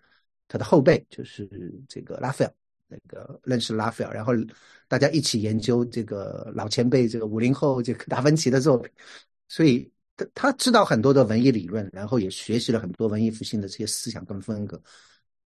[0.47, 1.49] 他的后辈，就是
[1.89, 2.53] 这个拉斐尔。
[2.89, 4.31] 那个认识拉斐尔，然后
[4.87, 8.89] 大家一起研究这个老前辈这个五零后这个达芬奇的作品，
[9.49, 14.81] 所以他他知道很多的文艺理论，然后也学习了很多文艺复兴的这些思想跟风格，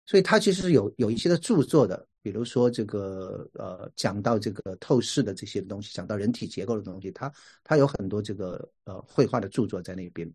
[0.07, 7.33] 所以他其实有有一些的著作的，比如说这个呃讲到这个透视的这些东西，讲到人体结构的东西，他
[7.64, 10.31] 他有很多这个呃绘画的著作在那边，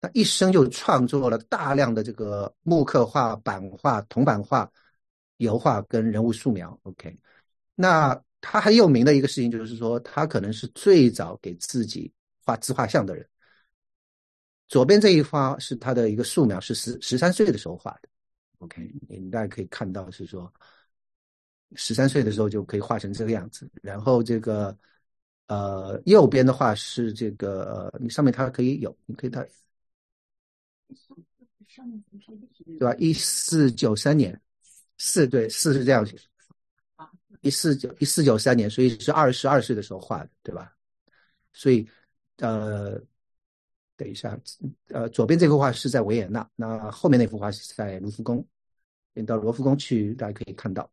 [0.00, 4.70] 他一生就创作了大量的这个木刻画、版画、铜版画。
[5.40, 7.16] 油画跟人物素描，OK，
[7.74, 12.12] 那他很有名的一个事情就是说，他可能是最早给自己
[12.44, 13.26] 画自画像的人。
[14.70, 18.08] 左边这一画是他的一个素描，是十十三岁的时候画的
[18.58, 20.50] ，OK，你大家可以看到是说，
[21.74, 23.68] 十三岁的时候就可以画成这个样子。
[23.82, 24.74] 然后这个
[25.48, 29.44] 呃右边的话是这个，你上面它可以有，你可以它，
[32.78, 32.94] 对吧？
[32.96, 34.40] 一四九三年。
[35.02, 36.14] 四对四是这样写，
[37.40, 40.76] 一四九一四九三年，所以是二十二岁的时候画的，对吧？
[41.54, 41.88] 所以，
[42.36, 43.00] 呃，
[44.00, 44.40] 等一下，
[44.88, 48.42] 呃，左边这幅画是在维也纳，那后面那幅画是在卢浮宫。
[49.12, 50.90] 你到罗浮宫去，大家可以看到。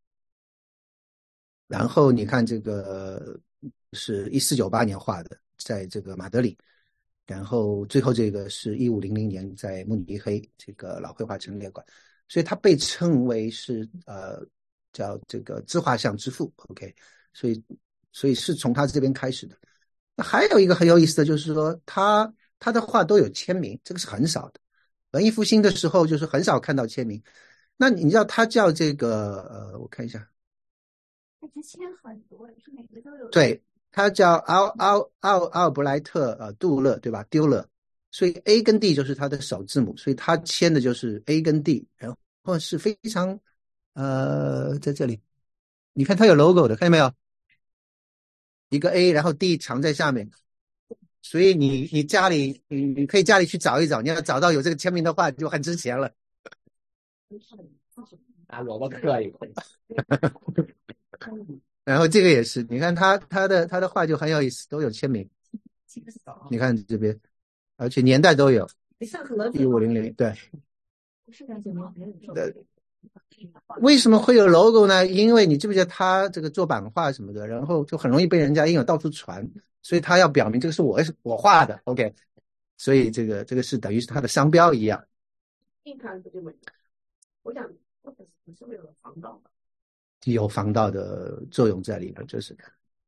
[1.67, 3.39] 然后你看这个
[3.93, 6.57] 是一四九八年画的，在这个马德里。
[7.25, 11.85] 然后最后这个是一五零零年在慕尼黑这个老绘画陈列馆。
[12.27, 14.45] 所以他被称为是呃
[14.91, 16.93] 叫这个自画像之父，OK，
[17.31, 17.63] 所以
[18.11, 19.57] 所以是从他这边开始的。
[20.13, 24.59] 那还有一个很有意思的就是说，他他的画都有签名，这个是很少的。
[25.11, 27.21] 文艺复兴的时候就是很少看到签名。
[27.77, 30.27] 那你知道他叫这个呃，我看一下，
[31.39, 33.29] 他签很多，是每个都有。
[33.29, 37.23] 对他叫奥奥奥奥布莱特呃杜勒对吧？
[37.29, 37.67] 丢了。
[38.09, 43.39] 所以 A 跟 D 就是他的首字母，所以他签的就是 A 跟 D，然后是非常
[43.93, 45.21] 呃在这里，
[45.93, 47.13] 你看他有 logo 的，看见没有？
[48.69, 50.31] 一个 A，然后 D 藏在下面，
[51.29, 56.09] 所以你你家里你你可以家里去找一找，你要找到有这个签名的话就很值钱了。
[58.47, 59.39] 拿萝卜刻一个。
[61.83, 65.29] 然后这个也是，你看他他的他的画就很有意思，都有签名。
[66.49, 67.19] 你看这边。
[67.75, 68.65] 而且年代都有，
[69.53, 70.33] 一五零零对。
[72.33, 72.55] 对。
[73.81, 75.05] 为什么会有 logo 呢？
[75.05, 79.45] 因为你记不记得他这个做版画什么的，然后就很容易被人家印有到处传，
[79.87, 82.13] 所以他要表明这个是我我画的，OK。
[82.75, 85.01] 所以这个这个是等于是他的商标一样。
[85.83, 86.41] 硬看这个，
[87.43, 87.65] 我想
[88.57, 89.49] 是为了防盗的。
[90.29, 92.53] 有防盗的作用在里面，就是。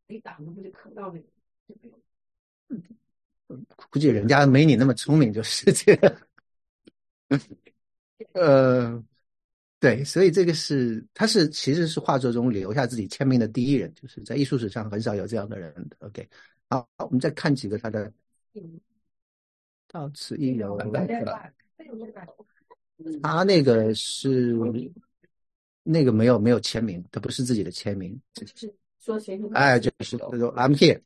[0.08, 2.00] 一打不就看到那个？
[2.70, 2.82] 嗯。
[3.92, 6.16] 估计人家没你那么聪明，就是这样。
[8.32, 9.04] 呃，
[9.82, 15.74] 对，所以这个是他是其实是画作中留下自己签名的第一人，就是在艺术史上很少有这样的人。
[16.00, 16.26] OK，
[16.70, 18.12] 好，我们再看几个他的。
[19.88, 20.78] 到此一游。
[23.24, 24.56] 他 那个是
[25.84, 28.20] 那个没有没有签名，他不是自己的签名。
[28.34, 29.40] 就是说谁？
[29.54, 31.02] 哎，就是他说 I'm here。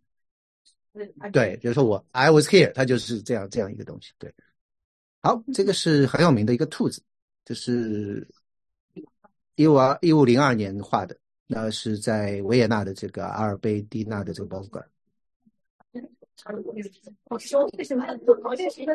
[1.31, 4.11] 对，比如说我 I was here，它就是这样这样一个东西。
[4.19, 4.31] 对，
[5.21, 7.01] 好，这个是很有名的一个兔子，
[7.45, 8.27] 就是
[9.55, 14.87] 一五二一五零二年画的，那是在维也纳的这个阿尔卑蒂纳的这个博物馆。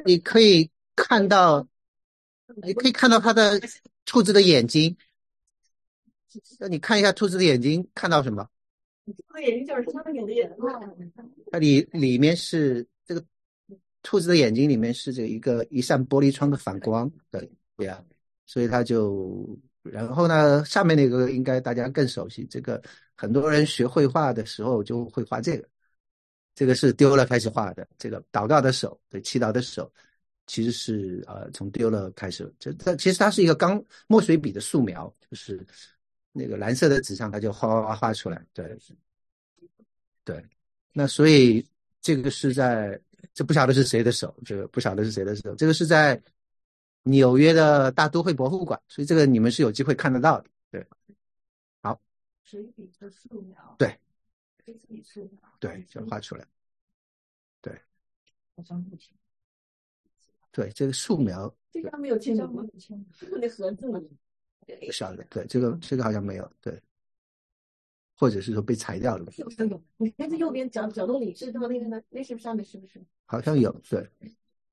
[0.05, 1.67] 你可以看到，
[2.63, 3.61] 你可以看到它的
[4.05, 4.97] 兔子的眼睛。
[6.59, 8.49] 那你看一下兔子的眼睛，看到什么？
[9.41, 10.27] 眼睛就是他的眼
[11.51, 13.25] 它里里面是这个
[14.03, 18.05] 兔子的眼睛里面是这一个一扇玻璃窗的反光，对对呀，
[18.45, 22.83] 所以它就然后呢，下面那个应该大家更熟悉，这个
[23.15, 25.67] 很多人学绘画的时候就会画这个，
[26.59, 29.89] 这个是丢了开始画的，这个祷告的手，对祈祷的手，
[30.49, 35.65] 其实是呃从丢了开始，这这其实它是一个钢墨水笔的素描，就是
[36.33, 38.77] 那个蓝色的纸上，它就哗哗哗画出来，对，
[40.25, 40.45] 对。
[40.93, 41.65] 那所以
[42.01, 43.01] 这个是在
[43.33, 46.21] 这不晓得是谁的手，这个不晓得是谁的手，这个是在
[47.05, 50.51] 纽约的大都会博物馆，所以这个你们是有机会看得到的。
[50.73, 50.85] 对，
[51.83, 52.01] 好。
[52.43, 53.77] 水笔的素描。
[53.79, 53.97] 对。
[55.61, 56.47] 对，就画出来。
[57.61, 57.73] 对。
[58.57, 59.13] 好像不行。
[60.51, 62.65] 对，这个素描这个没有签名吗？
[63.41, 64.01] 那盒子吗？
[64.85, 66.83] 不晓得，对，这个这个好像没有，对，
[68.17, 69.81] 或者是说被裁掉了，好像有。
[69.97, 72.03] 你看这右边角角落里知道那个呢？
[72.11, 73.01] 那是不是上面是不是？
[73.27, 74.11] 好像有，对，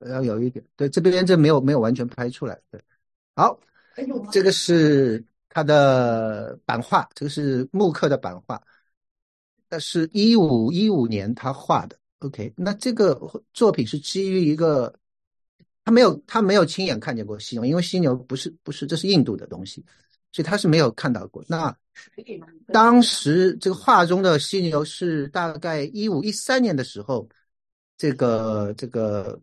[0.00, 2.82] 要有一点，对，这边这没有没有完全拍出来，对，
[3.36, 3.58] 好，
[4.32, 8.60] 这个是它的版画，这个是木刻的版画，
[9.68, 13.20] 那是一五一五年他画的，OK，那这个
[13.52, 14.94] 作品是基于一个。
[15.84, 19.84] 他没有，他没有亲眼看见过犀牛，因为犀牛不是不是，这是印度的东西，
[20.32, 21.44] 所以他是没有看到过。
[21.46, 21.72] 那
[22.72, 27.28] 当时这个画中的犀牛是大概一五一三年的时候，
[27.96, 29.40] 这个这个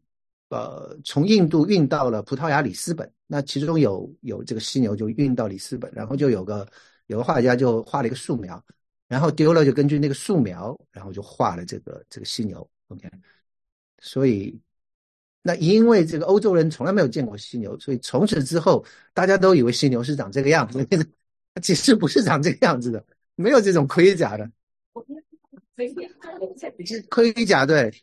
[0.49, 6.67] 呃从印度运到了葡萄牙里斯本，那其中有有这个犀牛就运到里斯本，然后就有个
[7.07, 8.61] 有个画家就画了一个素描，
[9.07, 12.67] 然后丢了就根据那个素描，然后就画了这个这个犀牛。
[12.87, 13.09] OK，
[13.99, 14.59] 所以。
[15.45, 18.81] 那因为这个欧洲人从来没有见过犀牛，所以从此之后
[19.13, 20.87] 大家都以为犀牛是长这个样子，
[21.61, 24.49] 其实不是长这个样子的，没有这种盔甲的。
[27.09, 27.93] 盔甲对，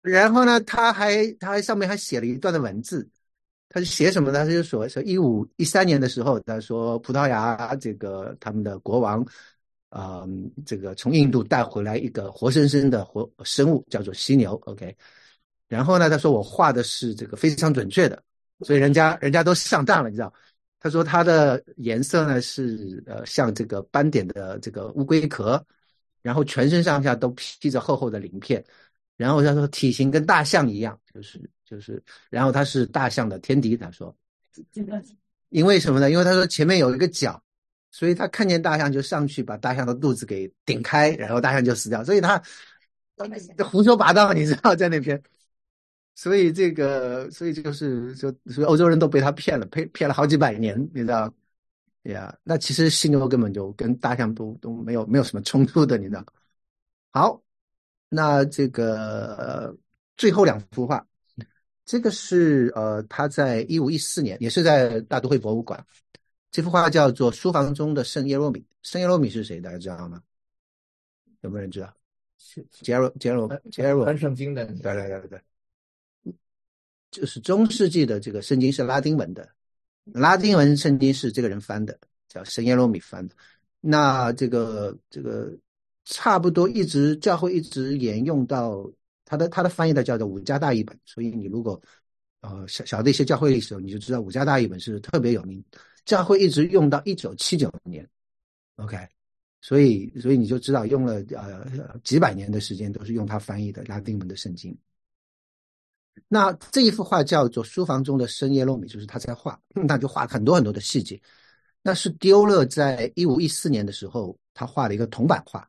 [0.00, 3.08] 然后呢，他还他还上面还写了一段的文字，
[3.68, 4.44] 他是写什么呢？
[4.44, 9.24] 他就说说一五一三年的时候，他说葡萄牙这个他们的国王，
[9.94, 14.54] 嗯，这个从印度带回来一个活生生的活生物，叫做犀牛。
[14.64, 14.96] OK。
[15.68, 18.22] 然后呢，他说我画的是这个非常准确的，
[18.60, 20.32] 所以人家人家都上当了，你知道？
[20.78, 25.64] 他说它的颜色呢是呃像这个斑点的这个乌龟壳，
[26.22, 28.62] 然后全身上下都披着厚厚的鳞片，
[29.16, 33.76] 然后他说体型跟大象一样，就是就是，然后它是大象的天敌。
[33.76, 34.14] 他说，
[35.50, 36.10] 因为什么呢？
[36.10, 37.42] 因为他说前面有一个角，
[37.92, 42.02] 所以他看见大象就上去把大象的肚子给顶开，然后大象就死掉。
[42.02, 42.42] 所以他
[43.64, 45.22] 胡说八道，你知道在那边。
[46.14, 51.32] 所以这个，所以就是说，所以欧洲人都被他骗了，骗骗了好几百年，你知道？
[52.02, 56.24] 呀，那其实犀牛根本就跟大象都都没有没有什么冲突的，你知道？
[57.12, 57.40] 好，
[58.08, 59.76] 那这个
[60.16, 61.06] 最后两幅画，
[61.84, 65.82] 这个是呃，他在一五一四年，也是在大都会博物馆，
[66.52, 68.60] 这幅画叫做《书房中的圣耶罗米》。
[68.82, 69.58] 圣耶罗米是谁？
[69.58, 70.22] 大家知道吗？
[71.40, 71.92] 有没有人知道？
[72.36, 75.40] 是杰罗杰罗杰罗翻圣经的，对对对对。
[77.10, 79.48] 就是中世纪的这个圣经是拉丁文的，
[80.04, 81.98] 拉丁文圣经是这个人翻的，
[82.28, 83.34] 叫圣耶罗米翻的。
[83.80, 85.50] 那这个这个
[86.04, 88.90] 差不多一直教会一直沿用到
[89.24, 90.98] 他的他的翻译的叫做五家大译本。
[91.04, 91.80] 所以你如果
[92.40, 95.62] 呃晓晓得一些教会历史，你就知道五家大译本是特别有名，
[96.04, 98.08] 教会一直用到一九七九年。
[98.76, 98.96] OK，
[99.60, 104.76] 所以所以你就知道用了呃几百年的时间都是用它翻译的拉丁文的圣经。
[106.28, 111.20] 那这一幅画叫做《书房中的深夜落米》，就是他在画，那就画很多很多的细节。
[111.82, 115.68] 那是丢勒在一五一四年的时候，他画了一个铜版画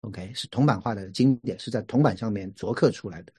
[0.00, 3.32] ，OK，是铜版画的经典，是在铜板上面琢刻出来的。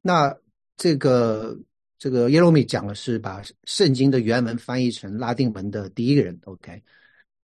[0.00, 0.34] 那
[0.76, 1.56] 这个
[2.00, 6.82] 这个耶罗米讲的是把圣经的原文翻译成拉丁文的第一个人，OK。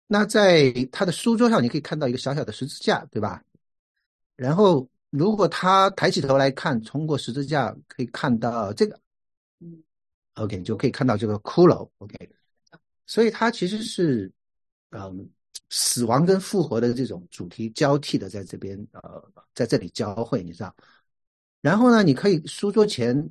[0.06, 3.42] 那在他的书桌上，你可以看到一个小小的十字架，对吧？
[4.36, 4.86] 然后。
[5.12, 8.96] 如果他抬起头来看，通过十字架可以看到这个
[10.34, 12.16] ，，OK，就可以看到这个骷髅，OK，
[13.06, 14.30] 所以它其实是，
[14.90, 15.28] 嗯，
[15.68, 19.20] 死亡跟复活的这种主题交替的在这边，呃，
[19.52, 20.72] 在这里交汇，你知道？
[21.60, 23.28] 然后呢，你可以书桌前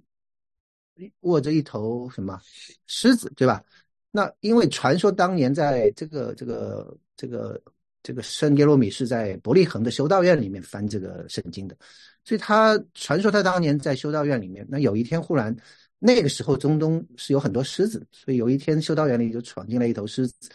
[1.21, 2.39] 握着一头什么
[2.87, 3.63] 狮子，对吧？
[4.11, 7.61] 那因为传说当年在这个这个这个。
[8.01, 11.75] 这个圣耶罗米是在伯利恒的修道院里面翻这个圣经的，
[12.23, 15.53] 所以他传说他当年在修道院里面，那有一天忽然，
[15.99, 20.49] 那个时候中东是有很多狮子，所以有一天修道院里就闯进来一头狮子，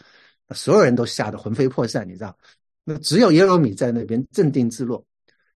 [0.55, 2.35] 所有人都吓得魂飞魄散，你知道？
[2.83, 5.05] 那只有耶罗米在那边镇定自若，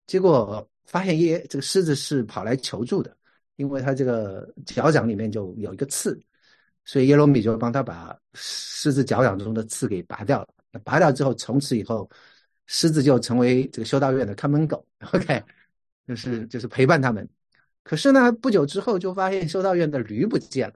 [0.05, 3.17] 结果发现耶这个狮子是跑来求助的，
[3.59, 6.17] 因为他这个脚掌里面就有一个刺，
[6.85, 10.47] 所以耶罗米就帮他把狮子脚掌中的刺给拔掉了。
[10.85, 12.09] 拔掉之后，从此以后，
[12.67, 14.87] 狮子就成为这个修道院的看门狗。
[15.11, 15.43] OK，
[16.07, 17.27] 就是就是陪伴他们。
[17.83, 20.75] 可是呢，不久之后就发现修道院的驴不见了。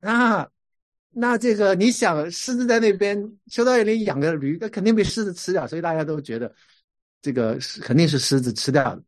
[0.00, 0.50] 那
[1.10, 5.64] 那这个你想，狮子在那边，修道院里养个驴，那肯定被狮子吃掉。
[5.64, 6.52] 所以大家都觉得
[7.22, 9.02] 这个肯定是狮子吃掉的。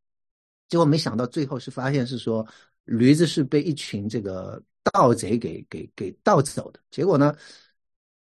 [0.68, 2.45] 结果没想到最后是发现是说，
[2.87, 6.80] 驴子是被一群这个盗贼给给给盗走的。
[6.91, 7.37] 结果呢，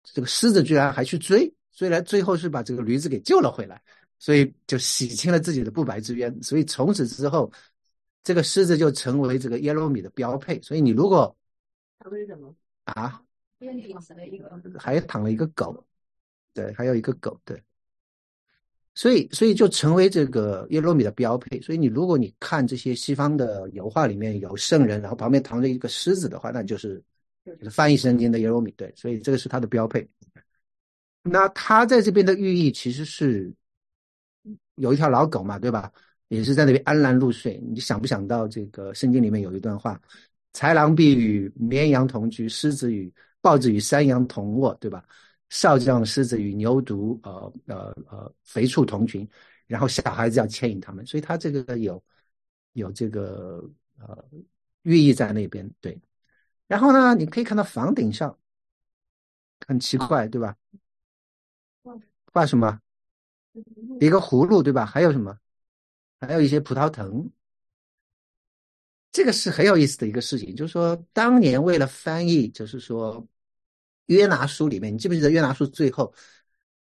[0.01, 1.53] 这个狮子居然还去追。
[1.71, 3.81] 虽然最后是把这个驴子给救了回来，
[4.19, 6.41] 所以就洗清了自己的不白之冤。
[6.41, 7.51] 所以从此之后，
[8.23, 10.61] 这个狮子就成为这个耶罗米的标配。
[10.61, 11.35] 所以你如果
[11.99, 12.55] 他为什么？
[12.83, 13.23] 啊，
[14.77, 15.85] 还躺了一个狗，
[16.53, 17.61] 对，还有一个狗，对。
[18.95, 21.59] 所以，所以就成为这个耶罗米的标配。
[21.61, 27.01] 所以，你如果你看这些西方的油画里面有圣人，然后旁边躺着一个狮子的话，那就是
[27.43, 28.71] 就是翻译圣经的耶罗米。
[28.77, 30.07] 对，所以这个是他的标配。
[31.23, 33.51] 那他在这边的寓意其实是
[34.75, 35.91] 有一条老狗嘛，对吧？
[36.27, 37.59] 也是在那边安然入睡。
[37.63, 39.99] 你想不想到这个圣经里面有一段话：
[40.53, 45.03] 豺狼必与绵羊同居，狮子与豹子与山羊同卧，对吧？
[45.49, 49.29] 少将狮子与牛犊，呃呃呃，肥畜同群，
[49.67, 52.03] 然后小孩子要牵引他们，所以他这个有
[52.73, 53.63] 有这个
[53.99, 54.25] 呃
[54.81, 56.01] 寓意在那边，对。
[56.67, 58.35] 然后呢，你可以看到房顶上
[59.67, 60.55] 很奇怪，对吧？
[62.31, 62.79] 画什么？
[63.99, 64.85] 一个葫芦，对吧？
[64.85, 65.37] 还有什么？
[66.19, 67.29] 还有一些葡萄藤。
[69.11, 73.23] 这个是很有意思的一个事情，就是说当年为了翻译，就是说。
[74.07, 76.13] 约拿书里面，你记不记得约拿书最后，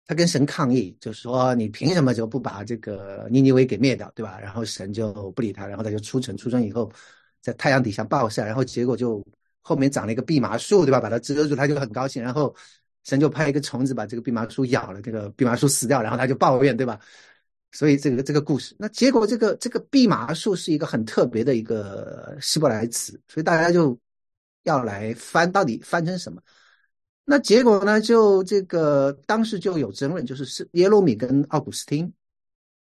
[0.06, 4.38] 他跟神抗议，就说你凭什么就不把这个尼尼微给灭掉，对吧？
[4.40, 6.90] 然后神就不理他，然后他就出城，出城以后
[7.40, 9.24] 在太阳底下暴晒，然后结果就
[9.60, 11.00] 后面长了一个蓖麻树，对吧？
[11.00, 12.54] 把它遮住，他就很高兴，然后
[13.04, 16.98] 神就派一个虫子把这个蓖麻树咬了，这个蓖麻树死掉，然后他就抱怨，对吧？
[17.70, 23.98] 所以这个这个故事，那结果这个这个蓖麻树是一个很特别的一个希伯来词，所以大家就
[24.62, 26.40] 要来翻，到底翻成什么？
[27.30, 28.00] 那结果呢？
[28.00, 32.10] 就这个当时就有争论，就是是耶路米跟奥古斯汀，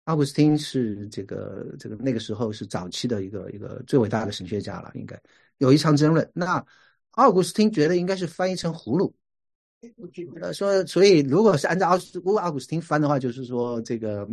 [0.06, 5.16] 奥古斯汀是这个这个那个时候是早期的一个一个最伟大的神学家了，应该
[5.58, 6.28] 有一场争论。
[6.34, 6.64] 那
[7.12, 9.14] 奥古斯汀觉得应该是翻译成葫芦，
[10.40, 14.28] 呃，说所以如果是按照奥斯如果奥古斯汀翻的话，就是说这个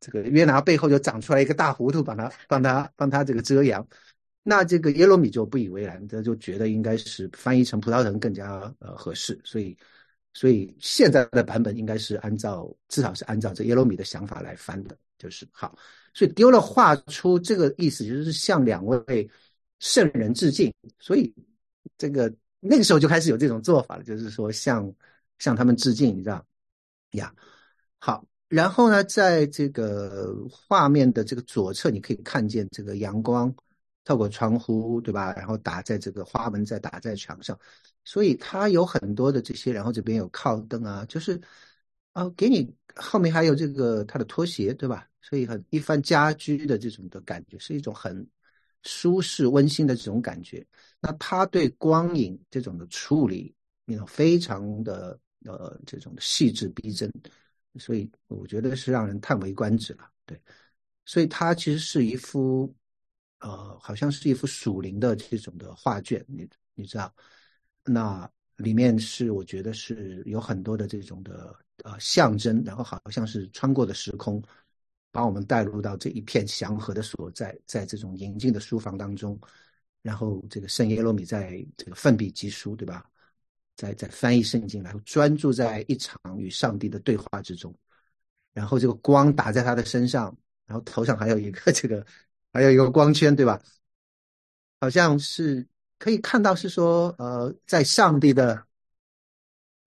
[0.00, 3.86] 这个约拿背后就长出来一个大糊涂，帮他帮他帮他这个遮阳。
[4.46, 9.74] 那这个耶罗米就不以为然，他就觉得应该是翻译成葡萄藤更加呃合适，所以
[10.34, 15.74] 所以现在的版本应该是按照至少是按照这耶罗米的想法来翻的，就是好。
[16.12, 19.28] 所以丢了画出这个意思，就是向两位
[19.80, 20.70] 圣人致敬。
[21.00, 21.34] 所以
[21.96, 22.30] 这个
[22.60, 24.92] 那个时候就开始有这种做法了，就是说向
[25.38, 26.44] 向他们致敬，你知道
[27.12, 27.34] 呀？
[27.98, 33.52] 好，然后呢，在这个画面的这个左侧，你可以看见这个阳光。
[34.04, 35.32] 透过窗户，对吧？
[35.32, 37.58] 然后打在这个花纹，再打在墙上，
[38.04, 39.72] 所以它有很多的这些。
[39.72, 41.40] 然后这边有靠灯啊，就是
[42.12, 45.08] 啊，给你后面还有这个它的拖鞋，对吧？
[45.22, 48.26] 所以很一番家居的这种的感觉，是一种很
[48.82, 50.64] 舒适温馨的这种感觉。
[51.00, 53.54] 那它对光影这种的处理，
[53.86, 57.10] 那种非常的呃这种细致逼真，
[57.78, 60.06] 所以我觉得是让人叹为观止了。
[60.26, 60.38] 对，
[61.06, 62.70] 所以它其实是一幅。
[63.44, 67.14] 呃，好像是一幅属灵的这种的画卷，你你知道，
[67.84, 74.42] 那里面是我觉得是有很多的这种的呃象征，然后好像是穿过的时空，
[75.12, 79.38] 把我们带入到这一片祥和的所在，在这种宁静的书房当中，
[80.00, 83.04] 然后这个圣耶罗米在这个奋笔疾书，对吧？
[83.76, 87.76] 在在翻译圣经，然后专注在一场与上帝的对话之中，
[88.54, 90.34] 然后这个光打在他的身上，
[90.64, 92.06] 然后头上还有一个这个。
[92.54, 93.60] 还有一个光圈，对吧？
[94.80, 95.66] 好像是
[95.98, 98.66] 可以看到，是说，呃，在上帝的，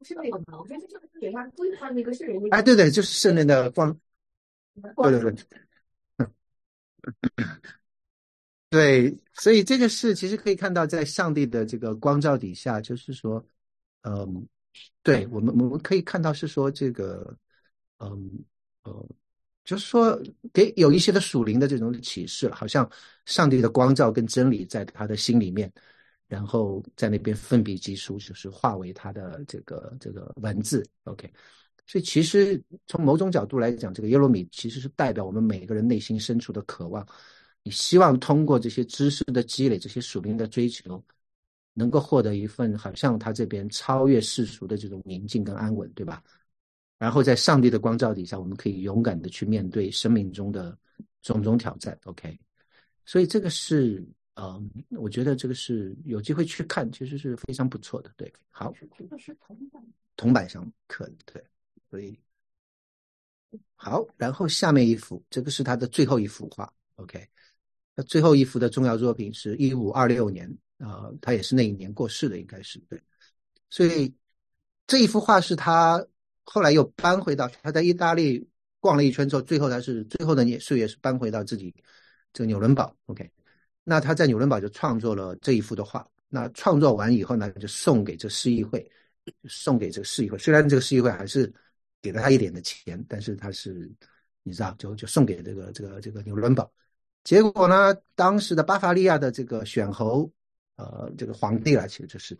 [0.01, 0.59] 是那个吗？
[0.59, 2.41] 我觉得就是给他规划那个圣人。
[2.51, 3.97] 哎，对对，就是圣人的光。
[4.97, 5.47] 对对对。
[8.70, 13.45] 对，所以这个是其实可以看到，在上帝的这个光照底下，就是说，
[14.01, 14.45] 嗯，
[15.03, 17.38] 对我们我们可以看到是说这个，
[17.99, 18.43] 嗯，
[18.84, 19.07] 呃。
[19.68, 20.18] 就是说，
[20.53, 22.89] 给有一些的属灵的这种启示，好像
[23.26, 25.70] 上帝的光照跟真理在他的心里面，
[26.26, 30.88] 然后在那边奋笔疾书，就是化为他的这个这个文字。
[31.03, 31.30] OK，
[31.86, 37.05] 所以其实从某种角度来讲，这个耶罗米其实是代表我们每个人内心深处的渴望。
[37.61, 41.03] 你希望通过这些知识的积累，这些属灵的追求，
[41.74, 46.24] 能够获得一份好像他这边超越世俗的这种宁静跟安稳，对吧？
[46.99, 50.75] 然后在上帝的光照底下，我们可以勇敢的去面对生命中的
[51.21, 51.95] 种种挑战。
[52.05, 52.35] OK，
[53.05, 58.11] 所以这个是，嗯，我觉得这个是有机会去看，其实是非常不错的。
[58.17, 59.85] 对，好，这个是铜板，
[60.15, 61.43] 铜板上刻的，对，
[61.87, 62.19] 所以
[63.75, 66.73] 好，然后下面一幅，这个是他的最后一幅画。
[66.95, 67.23] OK，
[67.93, 72.99] 那最后一幅的重要作品是一五二六年，啊，他也是那一年过世的，应该是对，
[73.69, 74.11] 所以
[74.87, 76.03] 这一幅画是他。
[76.49, 78.47] 后来又搬回到他在意大利
[78.79, 81.75] 逛了一圈之后，最后他是最后的年岁月是搬回到自己
[82.31, 82.95] 这个纽伦堡。
[83.07, 83.29] OK，
[83.83, 86.07] 那他在纽伦堡就创作了这一幅的画。
[86.29, 88.89] 那创作完以后呢，就送给这市议会，
[89.45, 90.37] 送给这个市议会。
[90.37, 91.53] 虽然这个市议会还是
[92.01, 93.91] 给了他一点的钱，但是他是
[94.43, 96.71] 你知道，就就送给这个这个这个纽伦堡。
[97.23, 100.31] 结果呢，当时的巴伐利亚的这个选侯，
[100.77, 102.37] 呃，这个皇帝啊，其实就是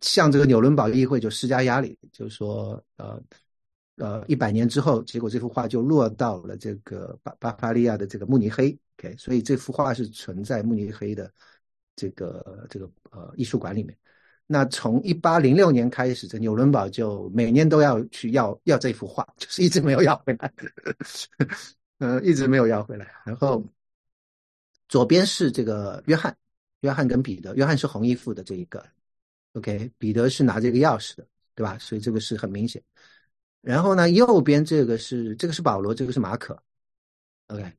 [0.00, 3.22] 向这个纽伦堡议会就施加压力，就是说，呃
[3.96, 8.76] 呃，一百年之后，结果这幅画就落到了这个巴巴伐利亚的这个慕尼黑。
[8.98, 11.30] OK，所以这幅画是存在慕尼黑的。
[11.96, 13.94] 这个这个呃艺术馆里面，
[14.46, 20.50] 那从一八零六年开始，这纽伦堡就每年都要去要要这幅画， 就是一直没有要回来，
[21.98, 23.06] 呃，一直没有要回来。
[23.26, 23.62] 然后
[24.88, 26.34] 左边是这个约翰，
[26.80, 28.82] 约翰跟彼得，约翰是红衣服的这一个
[29.52, 31.78] ，OK，彼得是拿这个钥匙的，对吧？
[31.78, 32.82] 所以这个是很明显。
[33.60, 36.62] 然后呢，右边这个是这个是保罗，这个是马可
[37.48, 37.72] ，OK，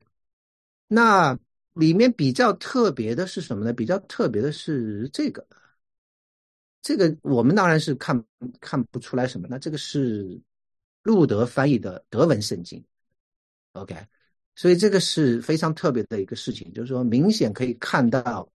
[0.88, 1.38] 那。
[1.74, 3.72] 里面比较特别的是什么呢？
[3.72, 5.42] 比较特别的是这个，
[6.82, 8.22] 这个我们当然是看
[8.60, 9.48] 看不出来什么。
[9.48, 10.38] 那这个是
[11.02, 12.84] 路德翻译的德文圣经
[13.72, 13.96] ，OK，
[14.54, 18.46] 所以这个是非常特别的一个事情，就是说明显可以看到，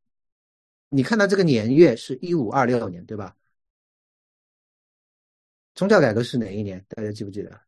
[0.90, 3.36] 你看到这个年月是一五二六年，对吧？
[5.76, 6.84] 宗教改革是哪一年？
[6.90, 7.60] 大家记不记得？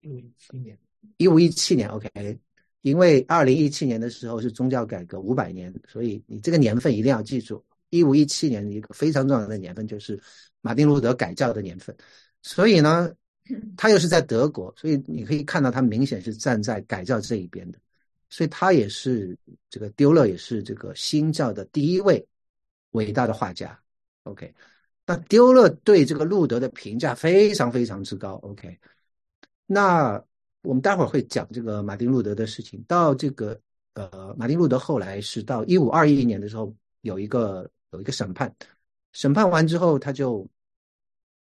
[0.00, 0.78] 一五一七年。
[1.16, 2.40] 一五一七年，OK。
[2.82, 7.62] 因为二零一七年的时候是宗教改革五百年，所以你这个年份一定要记住。
[7.90, 10.18] 一五一七年一个非常重要的年份就是
[10.60, 11.94] 马丁路德改教的年份，
[12.40, 13.12] 所以呢，
[13.76, 17.78] 他又是在德国，所以你可以看到他明显是站在改教这一边的，
[18.30, 19.36] 所以他也是
[19.68, 22.26] 这个丢勒也是这个新教的第一位
[22.92, 23.78] 伟大的画家。
[24.22, 24.54] OK，
[25.04, 28.36] 那丢勒对这个路德的评价非常非常之高。
[28.36, 28.78] OK，
[29.66, 30.24] 那。
[30.62, 32.84] 我们待会儿会讲这个马丁路德的事情。
[32.86, 33.58] 到这个
[33.94, 38.54] 呃，马丁路德后来是到一五二一年的时候，有一个有一个审判，
[39.12, 40.46] 审判完之后，他就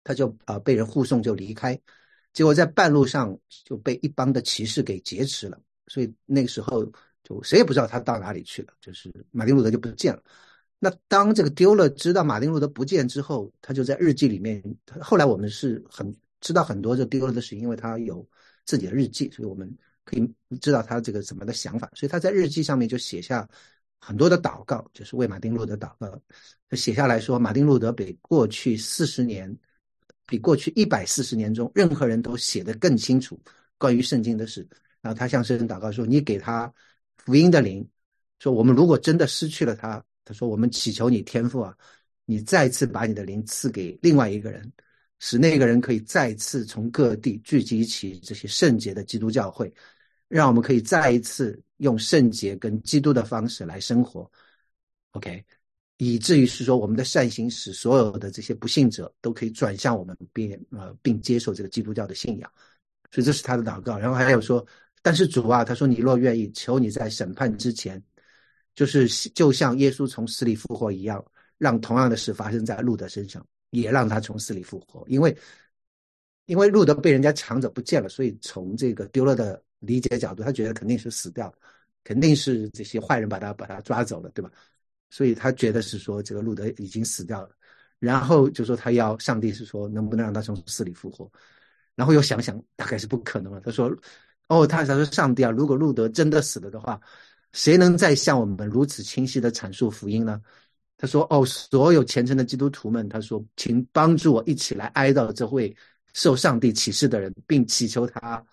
[0.05, 1.77] 他就啊被人护送就离开，
[2.33, 5.61] 结果在半路上就被一帮的骑士给劫持了。
[5.91, 6.91] 所以那个时候
[7.23, 10.23] 就谁也不知道他到哪里去了，就是马丁路德就不见了。
[10.79, 14.63] 那当这个丢了知道马丁路德不见之后，他就在日记里面，
[15.01, 18.25] 后来我们是很知道很多就丢了的事，因为他有。
[18.67, 19.69] 自己的日记，所以我们
[20.05, 21.91] 可以知道他这个怎么的想法。
[21.93, 23.49] 所以他在日记上面就写下
[23.99, 26.23] 很多的祷告，就是为马丁路德祷告。
[26.69, 29.53] 他写下来说，马丁路德比过去四十年，
[30.25, 33.41] 比过去一百四十年中任何人都写得更清楚
[33.77, 34.65] 关于圣经的事。
[35.03, 36.73] 然后他向神祷告说：“你给他
[37.17, 37.87] 福音的灵，
[38.39, 41.77] 说我们如果真的失去了他，他说我们祈求你天赋啊，
[42.25, 44.73] 你再次把你的灵赐给另外一个人。”
[45.23, 49.71] 使那个人可以再次从各地聚集起这些圣洁的基督教会，
[50.29, 54.31] 让我们可以再一次用圣洁跟基督的方式来生活
[55.11, 55.45] ，OK，
[55.99, 62.51] 以至于是说我们的善行使所有的这些不幸者都可以转向我们，并呃并接受这个基督教的信仰。
[63.11, 63.99] 所以这是他的祷告。
[63.99, 64.67] 然后还有说，
[65.03, 68.03] 但是主啊，他说你若愿意，求你在审判之前，
[68.75, 71.25] 就是就像耶稣从死里复活一样，
[71.59, 73.45] 让同样的事发生在路德身上。
[73.73, 75.39] 也让他从死里复活，因为
[76.47, 81.55] 因为路德被人家抢走不见了，所以从这个丢了的理解角度，他觉得肯定是死掉，
[82.03, 84.51] 肯定是这些坏人把他把他抓走了，对吧？
[85.09, 87.55] 所以他觉得是说这个路德已经死掉了，
[88.01, 91.31] 然后就说他要上帝是说能不能让他从死里复活，
[91.95, 93.89] 然后又想想大概是不可能了，他说
[94.51, 97.01] 哦，他他说上帝啊，如果路德真的死了的话，
[97.53, 100.43] 谁能再向我们如此清晰的阐述福音呢？
[100.99, 105.75] 他说：“哦，所有虔诚的基督徒们，他说，请帮助我一起来哀悼这位
[106.13, 108.45] 受上帝启示的人，并祈求他，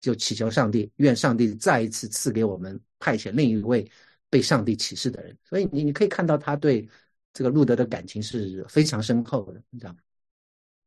[0.00, 3.86] 就祈求上帝，愿上帝再一次赐给我们派遣另一位
[4.30, 5.36] 被上帝启示的人。
[5.44, 6.88] 所以你你可以看到他对
[7.34, 9.98] 这个路德的感情是非常深厚的，你知道吗？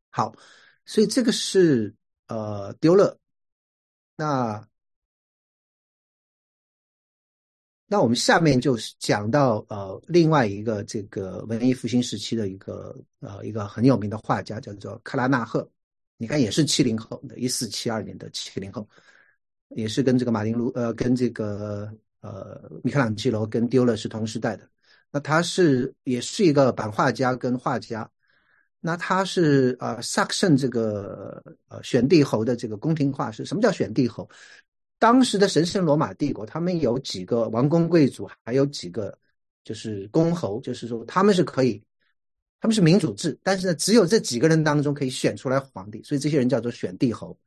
[0.10, 0.34] 好，
[0.86, 1.94] 所以这个是
[2.28, 3.20] 呃丢了，
[4.16, 4.66] 那。”
[7.86, 15.70] 那我们下面就是讲到呃另外一个这个文艺复兴时期的一个呃一个很有名的画家叫做克拉纳赫，
[16.18, 18.88] 你看也是七零后的，一四七二年的七零后，
[19.70, 24.68] 也是跟这个马丁路呃跟这个呃米开朗基罗跟丢勒是同时代的。
[25.12, 28.10] 那他是也是一个版画家跟画家，
[28.86, 33.46] 那他是呃萨克森这个呃选帝侯的这个宫廷画师。
[33.46, 34.30] 什么叫选帝侯？
[35.00, 39.18] 当时的神圣罗马帝国，他们有几个王公贵族，还有几个
[39.64, 41.82] 就是公侯，就是说他们是可以，
[42.60, 47.38] 他们是民主制，但是呢，只有这几个人当中可以选出来皇帝，所以这些人叫做选帝侯。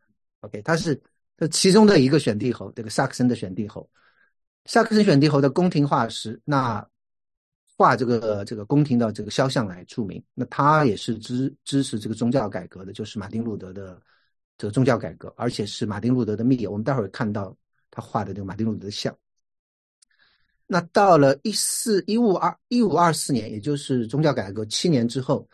[0.40, 0.98] OK，他是
[1.36, 3.86] 这其中的一个选帝侯，这个萨克森的选帝侯。
[4.64, 6.86] 萨克森选帝侯的宫廷画师，那
[7.76, 10.22] 画这个这个宫廷的这个肖像来著名。
[10.34, 14.00] 那他也是支支持这个宗教改革的，就是马丁路德的
[14.56, 16.70] 这个宗教改革，而且是马丁路德的密友。
[16.70, 17.56] 我们待会儿看到
[17.90, 19.16] 他画的这个马丁路德的像。
[20.66, 25.48] 那到了一四一五二一五二四年，也就是宗教改革七年之后，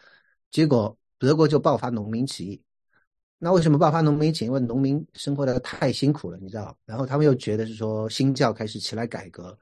[0.51, 2.63] 结果德国就爆发农民起义。
[3.39, 4.47] 那为什么爆发农民起义？
[4.47, 6.75] 因为农民生活的太辛苦了，你知道？
[6.87, 9.59] 然后他们又觉得是说新教开始起来改革，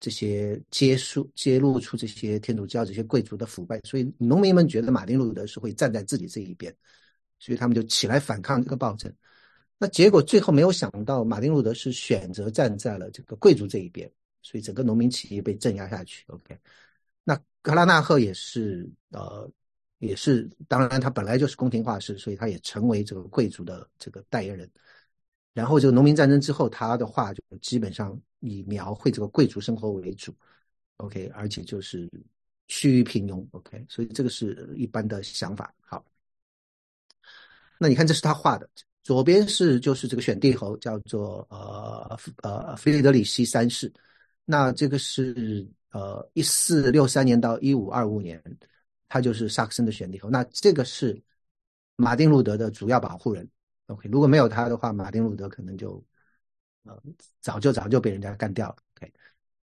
[0.00, 6.74] 这些揭露揭露出这些天主教这些贵族的腐败，所以农民们觉得马丁路德是会站在自己这一边，
[7.38, 9.12] 所以他们就起来反抗这个暴政。
[9.78, 14.10] 那结果最后没有想到，马丁路德是选择站在了这个贵族这一边。
[14.46, 16.22] 所以整个农民起义被镇压下去。
[16.26, 16.54] OK，
[17.24, 19.50] 那格拉纳赫也是呃，
[20.00, 24.70] 也是当然他本来就是宫廷画师，所以他也成为这个贵族的这个代言人。
[25.54, 30.34] 然后这个农民战争之后，他的画就基本上以描绘这个贵族生活为主。
[30.96, 32.10] OK，而且就是
[32.66, 33.46] 趋于平庸。
[33.52, 35.72] OK，所以这个是一般的想法。
[35.80, 36.04] 好，
[37.78, 38.68] 那你看这是他画的，
[39.04, 43.92] 左边是就是这个选帝侯，叫做呃呃菲利德里希三世。
[44.44, 48.42] 那这个是呃一四六三年到一五二五年，
[49.08, 50.28] 他就是萨克森的选帝侯。
[50.28, 51.22] 那这个是
[51.94, 53.48] 马丁路德的主要保护人。
[53.86, 56.04] OK，如果没有他的话，马丁路德可能就
[56.84, 57.00] 呃
[57.40, 58.76] 早就早就被人家干掉了。
[58.96, 59.12] OK，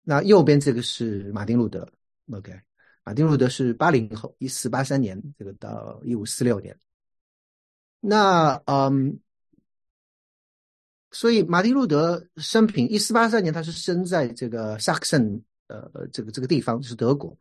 [0.02, 1.88] 那右边这个是马丁路德。
[2.32, 2.52] OK，
[3.04, 6.78] 马丁路德是八零后，一四八三年这个到一五四六年。
[8.00, 9.18] 那嗯。
[11.12, 17.34] 所以马丁路德生平一四八三年，他是生在这个萨克森，呃，这个这个地方是德国。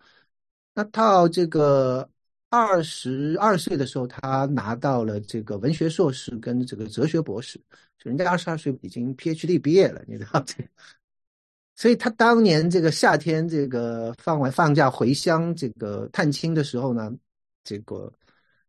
[0.74, 2.10] 那到这个
[2.56, 7.60] 二十二岁的时候，他拿到了这个文学硕士跟这个哲学博士。
[7.98, 10.56] 就人家二十二岁已经 PhD 毕业了，你知道 这。
[11.76, 17.12] 所以他当年这个夏天，这个放完放假回乡这个探亲的时候呢，
[17.64, 18.12] 这个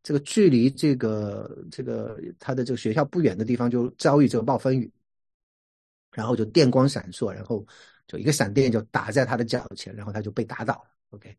[0.03, 4.91] 这个距离这个这个他的这个学校不远的地方，就遭遇这个暴风雨。
[6.12, 7.64] 然后就电光闪烁，然后
[8.09, 10.91] 就一个闪电就打在他的脚前，然后他就被打倒了。
[11.11, 11.37] OK，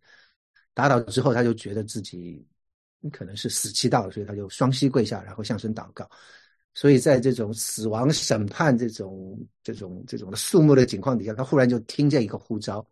[0.78, 2.46] 打倒之后他就觉得自己
[3.12, 6.08] 可能是死期到了，所以他就双膝跪下，然后向神祷告。
[6.76, 12.88] 所以在这种死亡审判这种这种这种的肃穆的情况底下，他忽然就听见一个呼召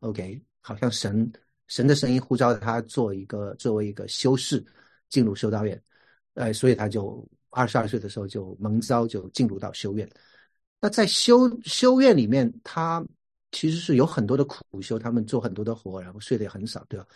[0.00, 1.30] ，OK，好像神
[1.66, 4.64] 神的声音呼召他做一个作为一个修士
[5.10, 5.78] 进入修道院，
[6.32, 10.08] 哎，所以他就二十二岁的时候就蒙召就进入到修院。
[10.80, 13.06] 那在修修院里面，他
[13.52, 17.06] 其实是有很多的苦修，他们做很多的活，然后睡得也很少，对吧？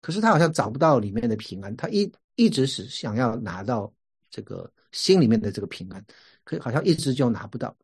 [0.00, 3.92] 可是他好像找不到里面的平安，他一一直是想要拿到
[4.30, 6.04] 这个心里面的这个平安，
[6.44, 7.76] 可好像一直就拿不到。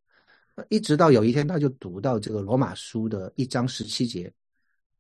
[0.69, 4.31] 一直到有一天，他就读到这个罗马书的一章十七节。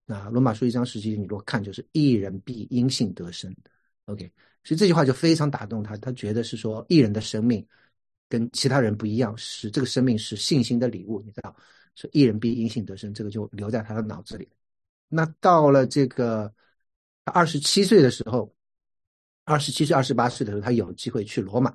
[0.06, 3.54] 那罗马书一章十七节，你如果看，就是“一人必因信得生”。
[4.06, 4.30] OK，
[4.64, 7.66] 所以这句话就非常打动他，他觉得是说一人的生命。
[8.28, 11.54] 跟其他人不一样，是这个生命是信心的礼物，你知道，
[11.94, 14.48] 所以一人必因信得生，这个就留在他的脑子里。
[15.08, 16.52] 那到了这个
[17.24, 18.54] 他二十七岁的时候，
[19.44, 21.74] 二十七岁、二十八岁的时候，他有机会去罗马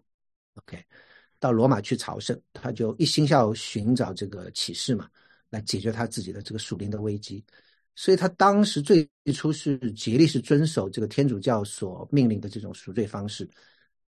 [0.55, 0.83] ，OK，
[1.39, 5.09] 到罗马去朝圣，他就一心要寻找这个启示嘛，
[5.49, 7.43] 来解决他自己的这个属灵的危机。
[7.95, 13.49] 所以他当时最初是竭力是遵守这个天主教所命令的这种赎罪方式。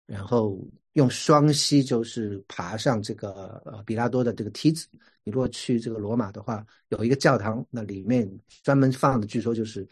[0.05, 0.59] 然后
[0.93, 4.87] 用双膝就是爬上这个呃比拉多的这个梯子。
[5.23, 8.29] 你如果去这个罗马的话，有一个教堂，那里面
[8.63, 9.87] 专门放的，据说就是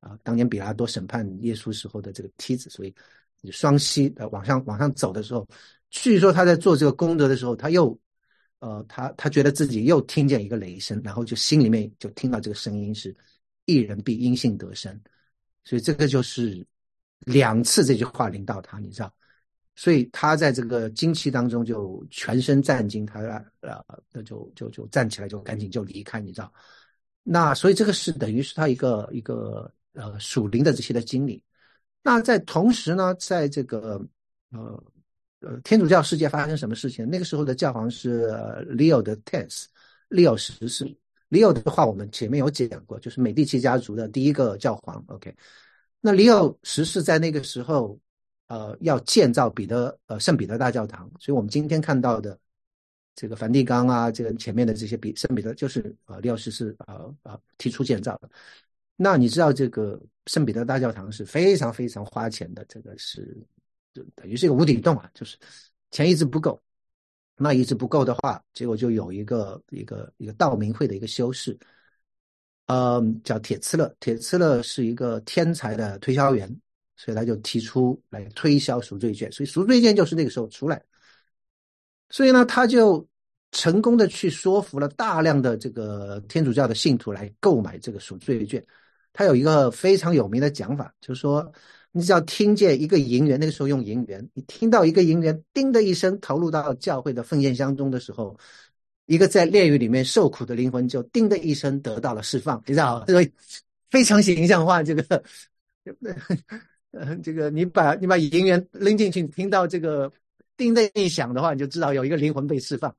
[0.00, 2.70] 啊当年比拉多审判耶稣时候的这个梯子。
[2.70, 2.94] 所以
[3.40, 5.46] 你双膝呃往上往上走的时候，
[5.90, 7.98] 据说他在做这个功德的时候，他又
[8.60, 13.14] 呃他他觉得自己又听见一个雷声，然后就心里面就听到这个声音是
[13.66, 14.98] “一人必因信得生”，
[15.64, 16.64] 所以这个就是
[17.20, 19.12] 两次这句话临到他，你知道。
[19.80, 23.20] 所以他在这个惊奇当中就全身战惊，他
[23.60, 26.52] 呃那就就就站起来就赶紧就离开，你知道？
[27.22, 31.40] 那所以这个是等于是他一个一个呃属灵的这些的经历。
[32.02, 34.04] 那在同时呢，在这个
[34.50, 34.82] 呃
[35.42, 37.08] 呃天主教世界发生什么事情？
[37.08, 38.26] 那个时候的教皇是
[38.68, 40.84] Leo 的 Tenth，Leo 十世。
[41.30, 45.04] Leo 的话我们前面有讲过，就是美第奇家族的第一个教皇。
[45.06, 45.32] OK，
[46.00, 47.96] 那 Leo 十世在那个时候。
[48.48, 52.38] 呃，要建造彼得呃圣彼得大教堂，所以我们今天看到的
[53.14, 58.28] 这个梵蒂冈啊，这个前面的这些比圣彼得就是呃六世是呃呃提出建造的。
[58.96, 63.36] 那你知道这个圣彼得大教堂是非常非常花钱的，这个是
[64.14, 65.36] 等于是一个无底洞啊，就是
[65.90, 66.60] 钱一直不够。
[67.40, 71.56] 那一直不够的话，结果就有一个一个一个道明会的一个修士，
[72.66, 73.94] 嗯，叫铁刺勒。
[74.00, 76.52] 铁刺勒是一个天才的推销员，
[76.98, 79.32] 所以他就提出来推销赎罪券。
[79.32, 80.82] 所以赎罪券就是那个时候出来。
[82.10, 83.06] 所以呢，他就
[83.52, 88.62] 成功的去说服了大量的这个天主教的信徒来购买这个赎罪券。
[89.12, 91.50] 他有一个非常有名的讲法，就是说，
[91.92, 98.38] 你只要听见一个银元，那个时候用银元，你听到一个银元“叮”的一声投入到教会的奉献箱中的时候，
[99.06, 103.28] 一个在炼狱里面受苦的灵魂就“叮”的一声得到了释放，你知道这个
[103.90, 104.82] 非常形象化。
[104.82, 105.24] 这个，
[106.92, 110.12] 呃，这个你把你把银元扔进去，听到这个。
[110.58, 112.92] 叮的一响的话，你就知道有一个灵魂被释放，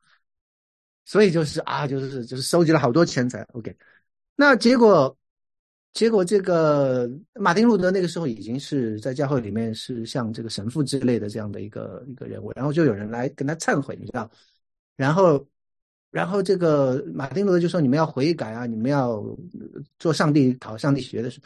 [1.03, 3.45] 所以就是啊，就是就是收集了好多钱财。
[3.51, 3.75] OK，
[4.37, 5.13] 那结果
[5.91, 14.31] 结果这个马丁路德那个时候已经是在教会里面是像这个神父之类的这样的一个一个人物，然后就有人来跟他忏悔，你知道，
[14.95, 15.45] 然后
[16.11, 19.21] 然后这个马丁路德就说你们要悔改啊，你们要
[19.97, 21.41] 做上帝讨上帝学的事，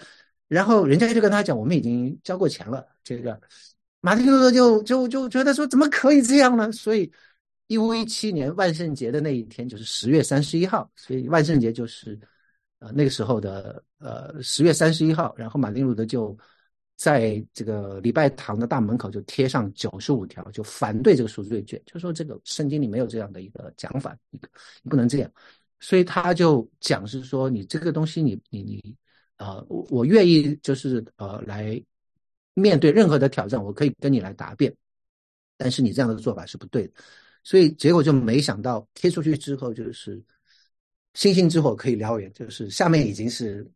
[0.54, 3.39] 然后人家就跟他讲，我们已经交过钱了，这个。
[4.06, 6.70] 马丁路德就就就觉得说怎么可以这样呢？
[6.74, 7.10] 所以，
[7.68, 12.20] 一五一七年万圣节的那一天就是十月三十一号，所以万圣节就是
[12.80, 15.34] 呃那个时候的呃十月三十一号。
[15.38, 16.38] 然后马丁路德就
[16.97, 24.39] 在这个礼拜堂的大门口就贴上九十五条，就反对这个赎罪券，就说这个圣经里没有这样的一个讲法，你
[24.84, 25.32] 你不能这样。
[25.80, 28.95] 所以他就讲是说你这个东西你你你
[29.44, 31.84] 呃我我愿意就是呃来。
[32.56, 34.72] 面对任何的挑战，我可以跟你来答辩，
[35.58, 36.94] 但是你这样的做法是不对的，
[37.44, 40.24] 所以结果就没想到贴出去之后，就是
[41.16, 43.68] 星星之火可以燎原，就是下面已经是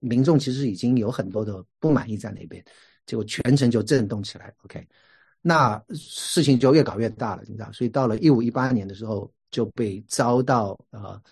[0.00, 2.60] 民众其实已经有很多的不满意在那边，
[3.06, 4.52] 结果全程就震动起来。
[4.64, 4.84] OK，
[5.40, 11.22] 那事情就越搞越大了，你知道，所以到了一五一八年的时候，就被遭到呃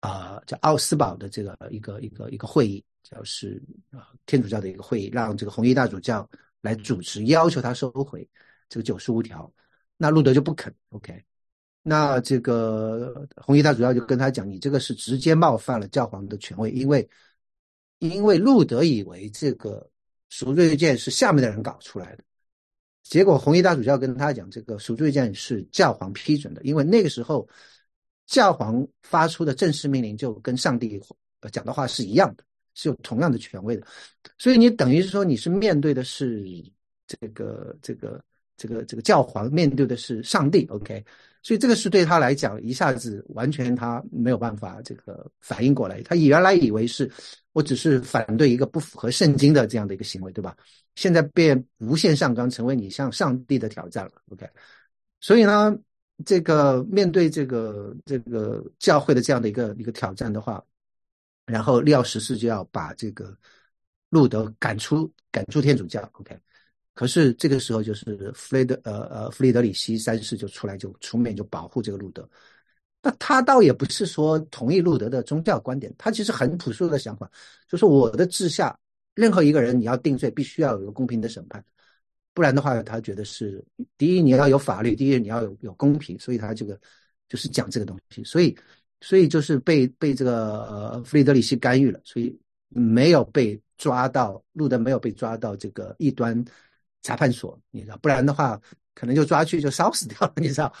[0.00, 2.84] 呃叫奥斯堡的这个一个一个一个会议。
[3.04, 6.26] 就是啊，天主教的一个会议，让这个红衣大主教
[6.62, 8.26] 来主持，要求他收回
[8.70, 9.52] 这个九十五条。
[9.98, 10.74] 那路德就不肯。
[10.88, 11.22] OK，
[11.82, 17.06] 那这个红衣大主教就跟他讲：“你这个是直接冒犯了教皇的权威，因为
[17.98, 19.86] 因为路德以为这个
[20.30, 22.24] 赎罪券是下面的人搞出来的。
[23.02, 27.46] 结果红衣大主教跟他讲，这个赎罪券是教皇批准的，因为那个时候
[28.24, 30.98] 教皇发出的正式命令就跟上帝
[31.52, 32.42] 讲的话是一样的。”
[32.74, 33.86] 是有同样的权威的，
[34.36, 36.44] 所以你等于是说你是面对的是
[37.06, 38.22] 这个这个
[38.56, 41.04] 这个这个教皇，面对的是上帝，OK？
[41.42, 47.10] 所以这个是对他来讲一下子完全他没有办法这个反应过来，他原来以为是
[47.52, 50.56] 我只是反对一个不符合圣经的这样的一个行为，对吧？
[50.94, 54.48] 现在变无限上纲，成为你向上帝的挑战了，OK？
[55.20, 55.76] 所以呢，
[56.24, 60.64] 这个面对这个这个教会的这样的一个一个挑战的话。
[61.46, 63.36] 然后利奥十四就要把这个
[64.08, 66.38] 路德赶出赶出天主教，OK。
[66.94, 72.26] 可是这个时候就是弗雷德呃呃弗里德里希三世就出来就出面就保护这个路德。
[73.02, 77.30] 那他倒也不是说同意路德的宗教观点，他其实很朴素的想法，
[77.68, 78.78] 就是我的治下
[79.14, 81.62] 任何一个人你要定罪，必须要有一个公平的审判，
[82.32, 83.62] 不然的话他觉得是
[83.98, 86.80] 第一你要有法律，第一你要有有公平，所以他这个
[87.28, 88.56] 就是讲这个东西，所以。
[89.04, 92.34] 所以就是被被这个弗里德里希干预了，所以
[92.70, 96.42] 没有被抓到路德没有被抓到这个异端
[97.02, 98.58] 裁判所，你知道，不然的话
[98.94, 100.72] 可能就抓去就烧死掉了，你知道。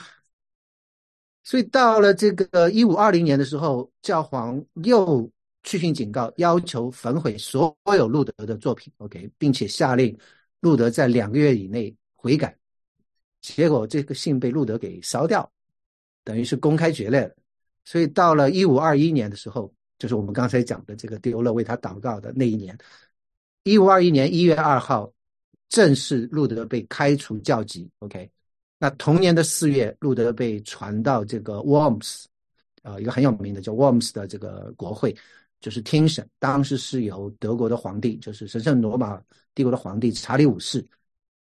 [1.42, 5.30] 所以到了这个一五二零年的时候，教皇又
[5.62, 10.16] 去信警告，要求焚毁所有路德的作品，OK，并且下令
[10.60, 12.56] 路德在两个月以内悔改。
[13.42, 15.52] 结果这个信被路德给烧掉，
[16.24, 17.34] 等于是公开决裂了。
[17.84, 22.76] 所以到了一五二一年的时候，就是我们刚才讲的这个丢了为他祷告的那一年，
[23.62, 25.12] 一五二一年一月二号，
[25.68, 27.88] 正式路德被开除教籍。
[27.98, 28.30] OK，
[28.78, 32.24] 那同年的四月，路德被传到这个 Worms，
[32.82, 35.14] 呃，一个很有名的叫 Worms 的这个国会，
[35.60, 36.26] 就是听审。
[36.38, 39.22] 当时是由德国的皇帝，就是神圣罗马
[39.54, 40.84] 帝国的皇帝查理五世，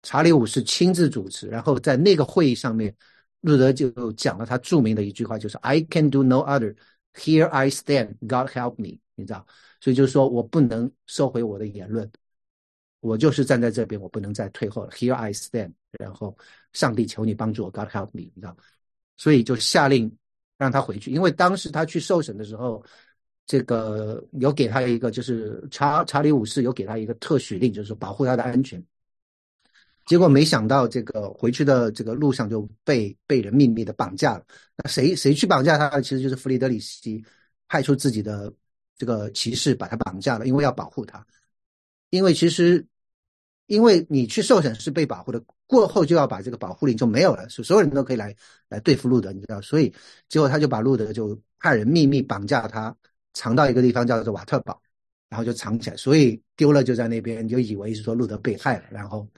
[0.03, 2.95] 查理五世亲自主持，然后在那个会议上面。
[3.41, 6.75] 路德就讲了他著名的一句话，就是 "I can do no other.
[7.15, 8.15] Here I stand.
[8.21, 9.47] God help me." 你知道，
[9.81, 12.11] 所以就是说我不能收回我的言论，
[13.01, 14.91] 我就是站在这边，我不能再退后了。
[14.91, 15.73] Here I stand.
[15.93, 16.37] 然后
[16.73, 18.31] 上帝求你帮助我，God help me.
[18.35, 18.57] 你知道，
[19.17, 20.15] 所以就下令
[20.57, 22.85] 让他回去，因为当时他去受审的时候，
[23.47, 28.85] 这个有给他一个，就是查查理五世有给他一个特许令，就是说保护他的安全。
[30.09, 34.45] 结果没想到这个回去的这个路上就被被人秘密的绑架了。
[34.75, 36.01] 那谁谁去绑架他？
[36.01, 37.23] 其实就是弗里德里希
[37.69, 38.51] 派出自己的
[38.97, 41.23] 这个骑士把他绑架了，因为要保护他。
[42.09, 42.83] 因为其实
[43.67, 48.35] 因为你去受审是被保护的，过后就要把这个保护令就没有了，所所有人都可以来
[48.71, 49.61] 来对付路德，你知道？
[49.61, 49.93] 所以
[50.31, 52.97] 结果他就把路德就派人秘密绑架他，
[53.35, 54.81] 藏到一个地方叫做瓦特堡，
[55.29, 55.97] 然后就藏起来。
[55.99, 59.29] 所以丢了就在那边，你就以为是说路德被害了，然后。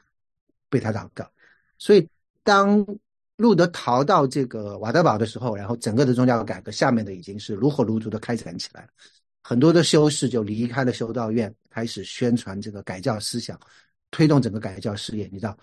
[0.71, 1.31] 被他祷告，
[1.77, 2.09] 所以
[2.43, 2.87] 当
[3.37, 8.89] 路德逃到这个瓦德堡的时候，然后整个的宗教改革下面的已经是如火如荼的开展起来了，
[9.43, 13.59] 很多的修士就离开了修道院，开始宣传这个改教思想，
[14.11, 15.29] 推动整个改教事业。
[15.33, 15.59] 你知道，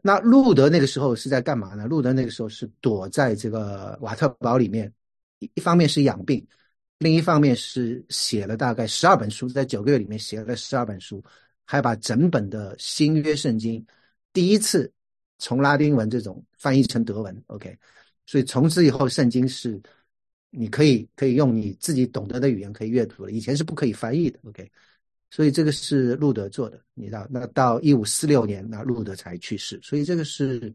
[0.00, 1.86] 那路德那个时候是在干嘛呢？
[1.86, 4.90] 路德那个时候是躲在这个瓦特堡里面，
[5.38, 6.46] 一方面是养病，
[6.98, 11.22] 另一方面是写了大概十二本书，在九个月里面写了十二本书，
[11.66, 13.84] 还把整本的新约圣经。
[14.32, 14.92] 第一次
[15.38, 17.76] 从拉丁文这种翻译成德文，OK，
[18.26, 19.80] 所以从此以后圣经是
[20.50, 24.70] 你可以可以用你自己懂得的语言可以阅读了，以前是不可以翻译的，OK，
[25.30, 30.72] 所以这个是路德做的，你知道，那到一五四六年，那路德才去世，所以这个是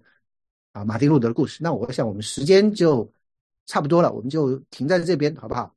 [0.73, 1.63] 啊马丁路德的故事。
[1.63, 3.09] 那我想我们时间就
[3.65, 5.73] 差不多了，我们就停在这边好不好？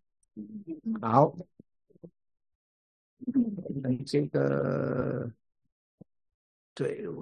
[1.00, 1.36] 好，
[4.04, 5.30] 这个
[6.74, 7.16] 对我。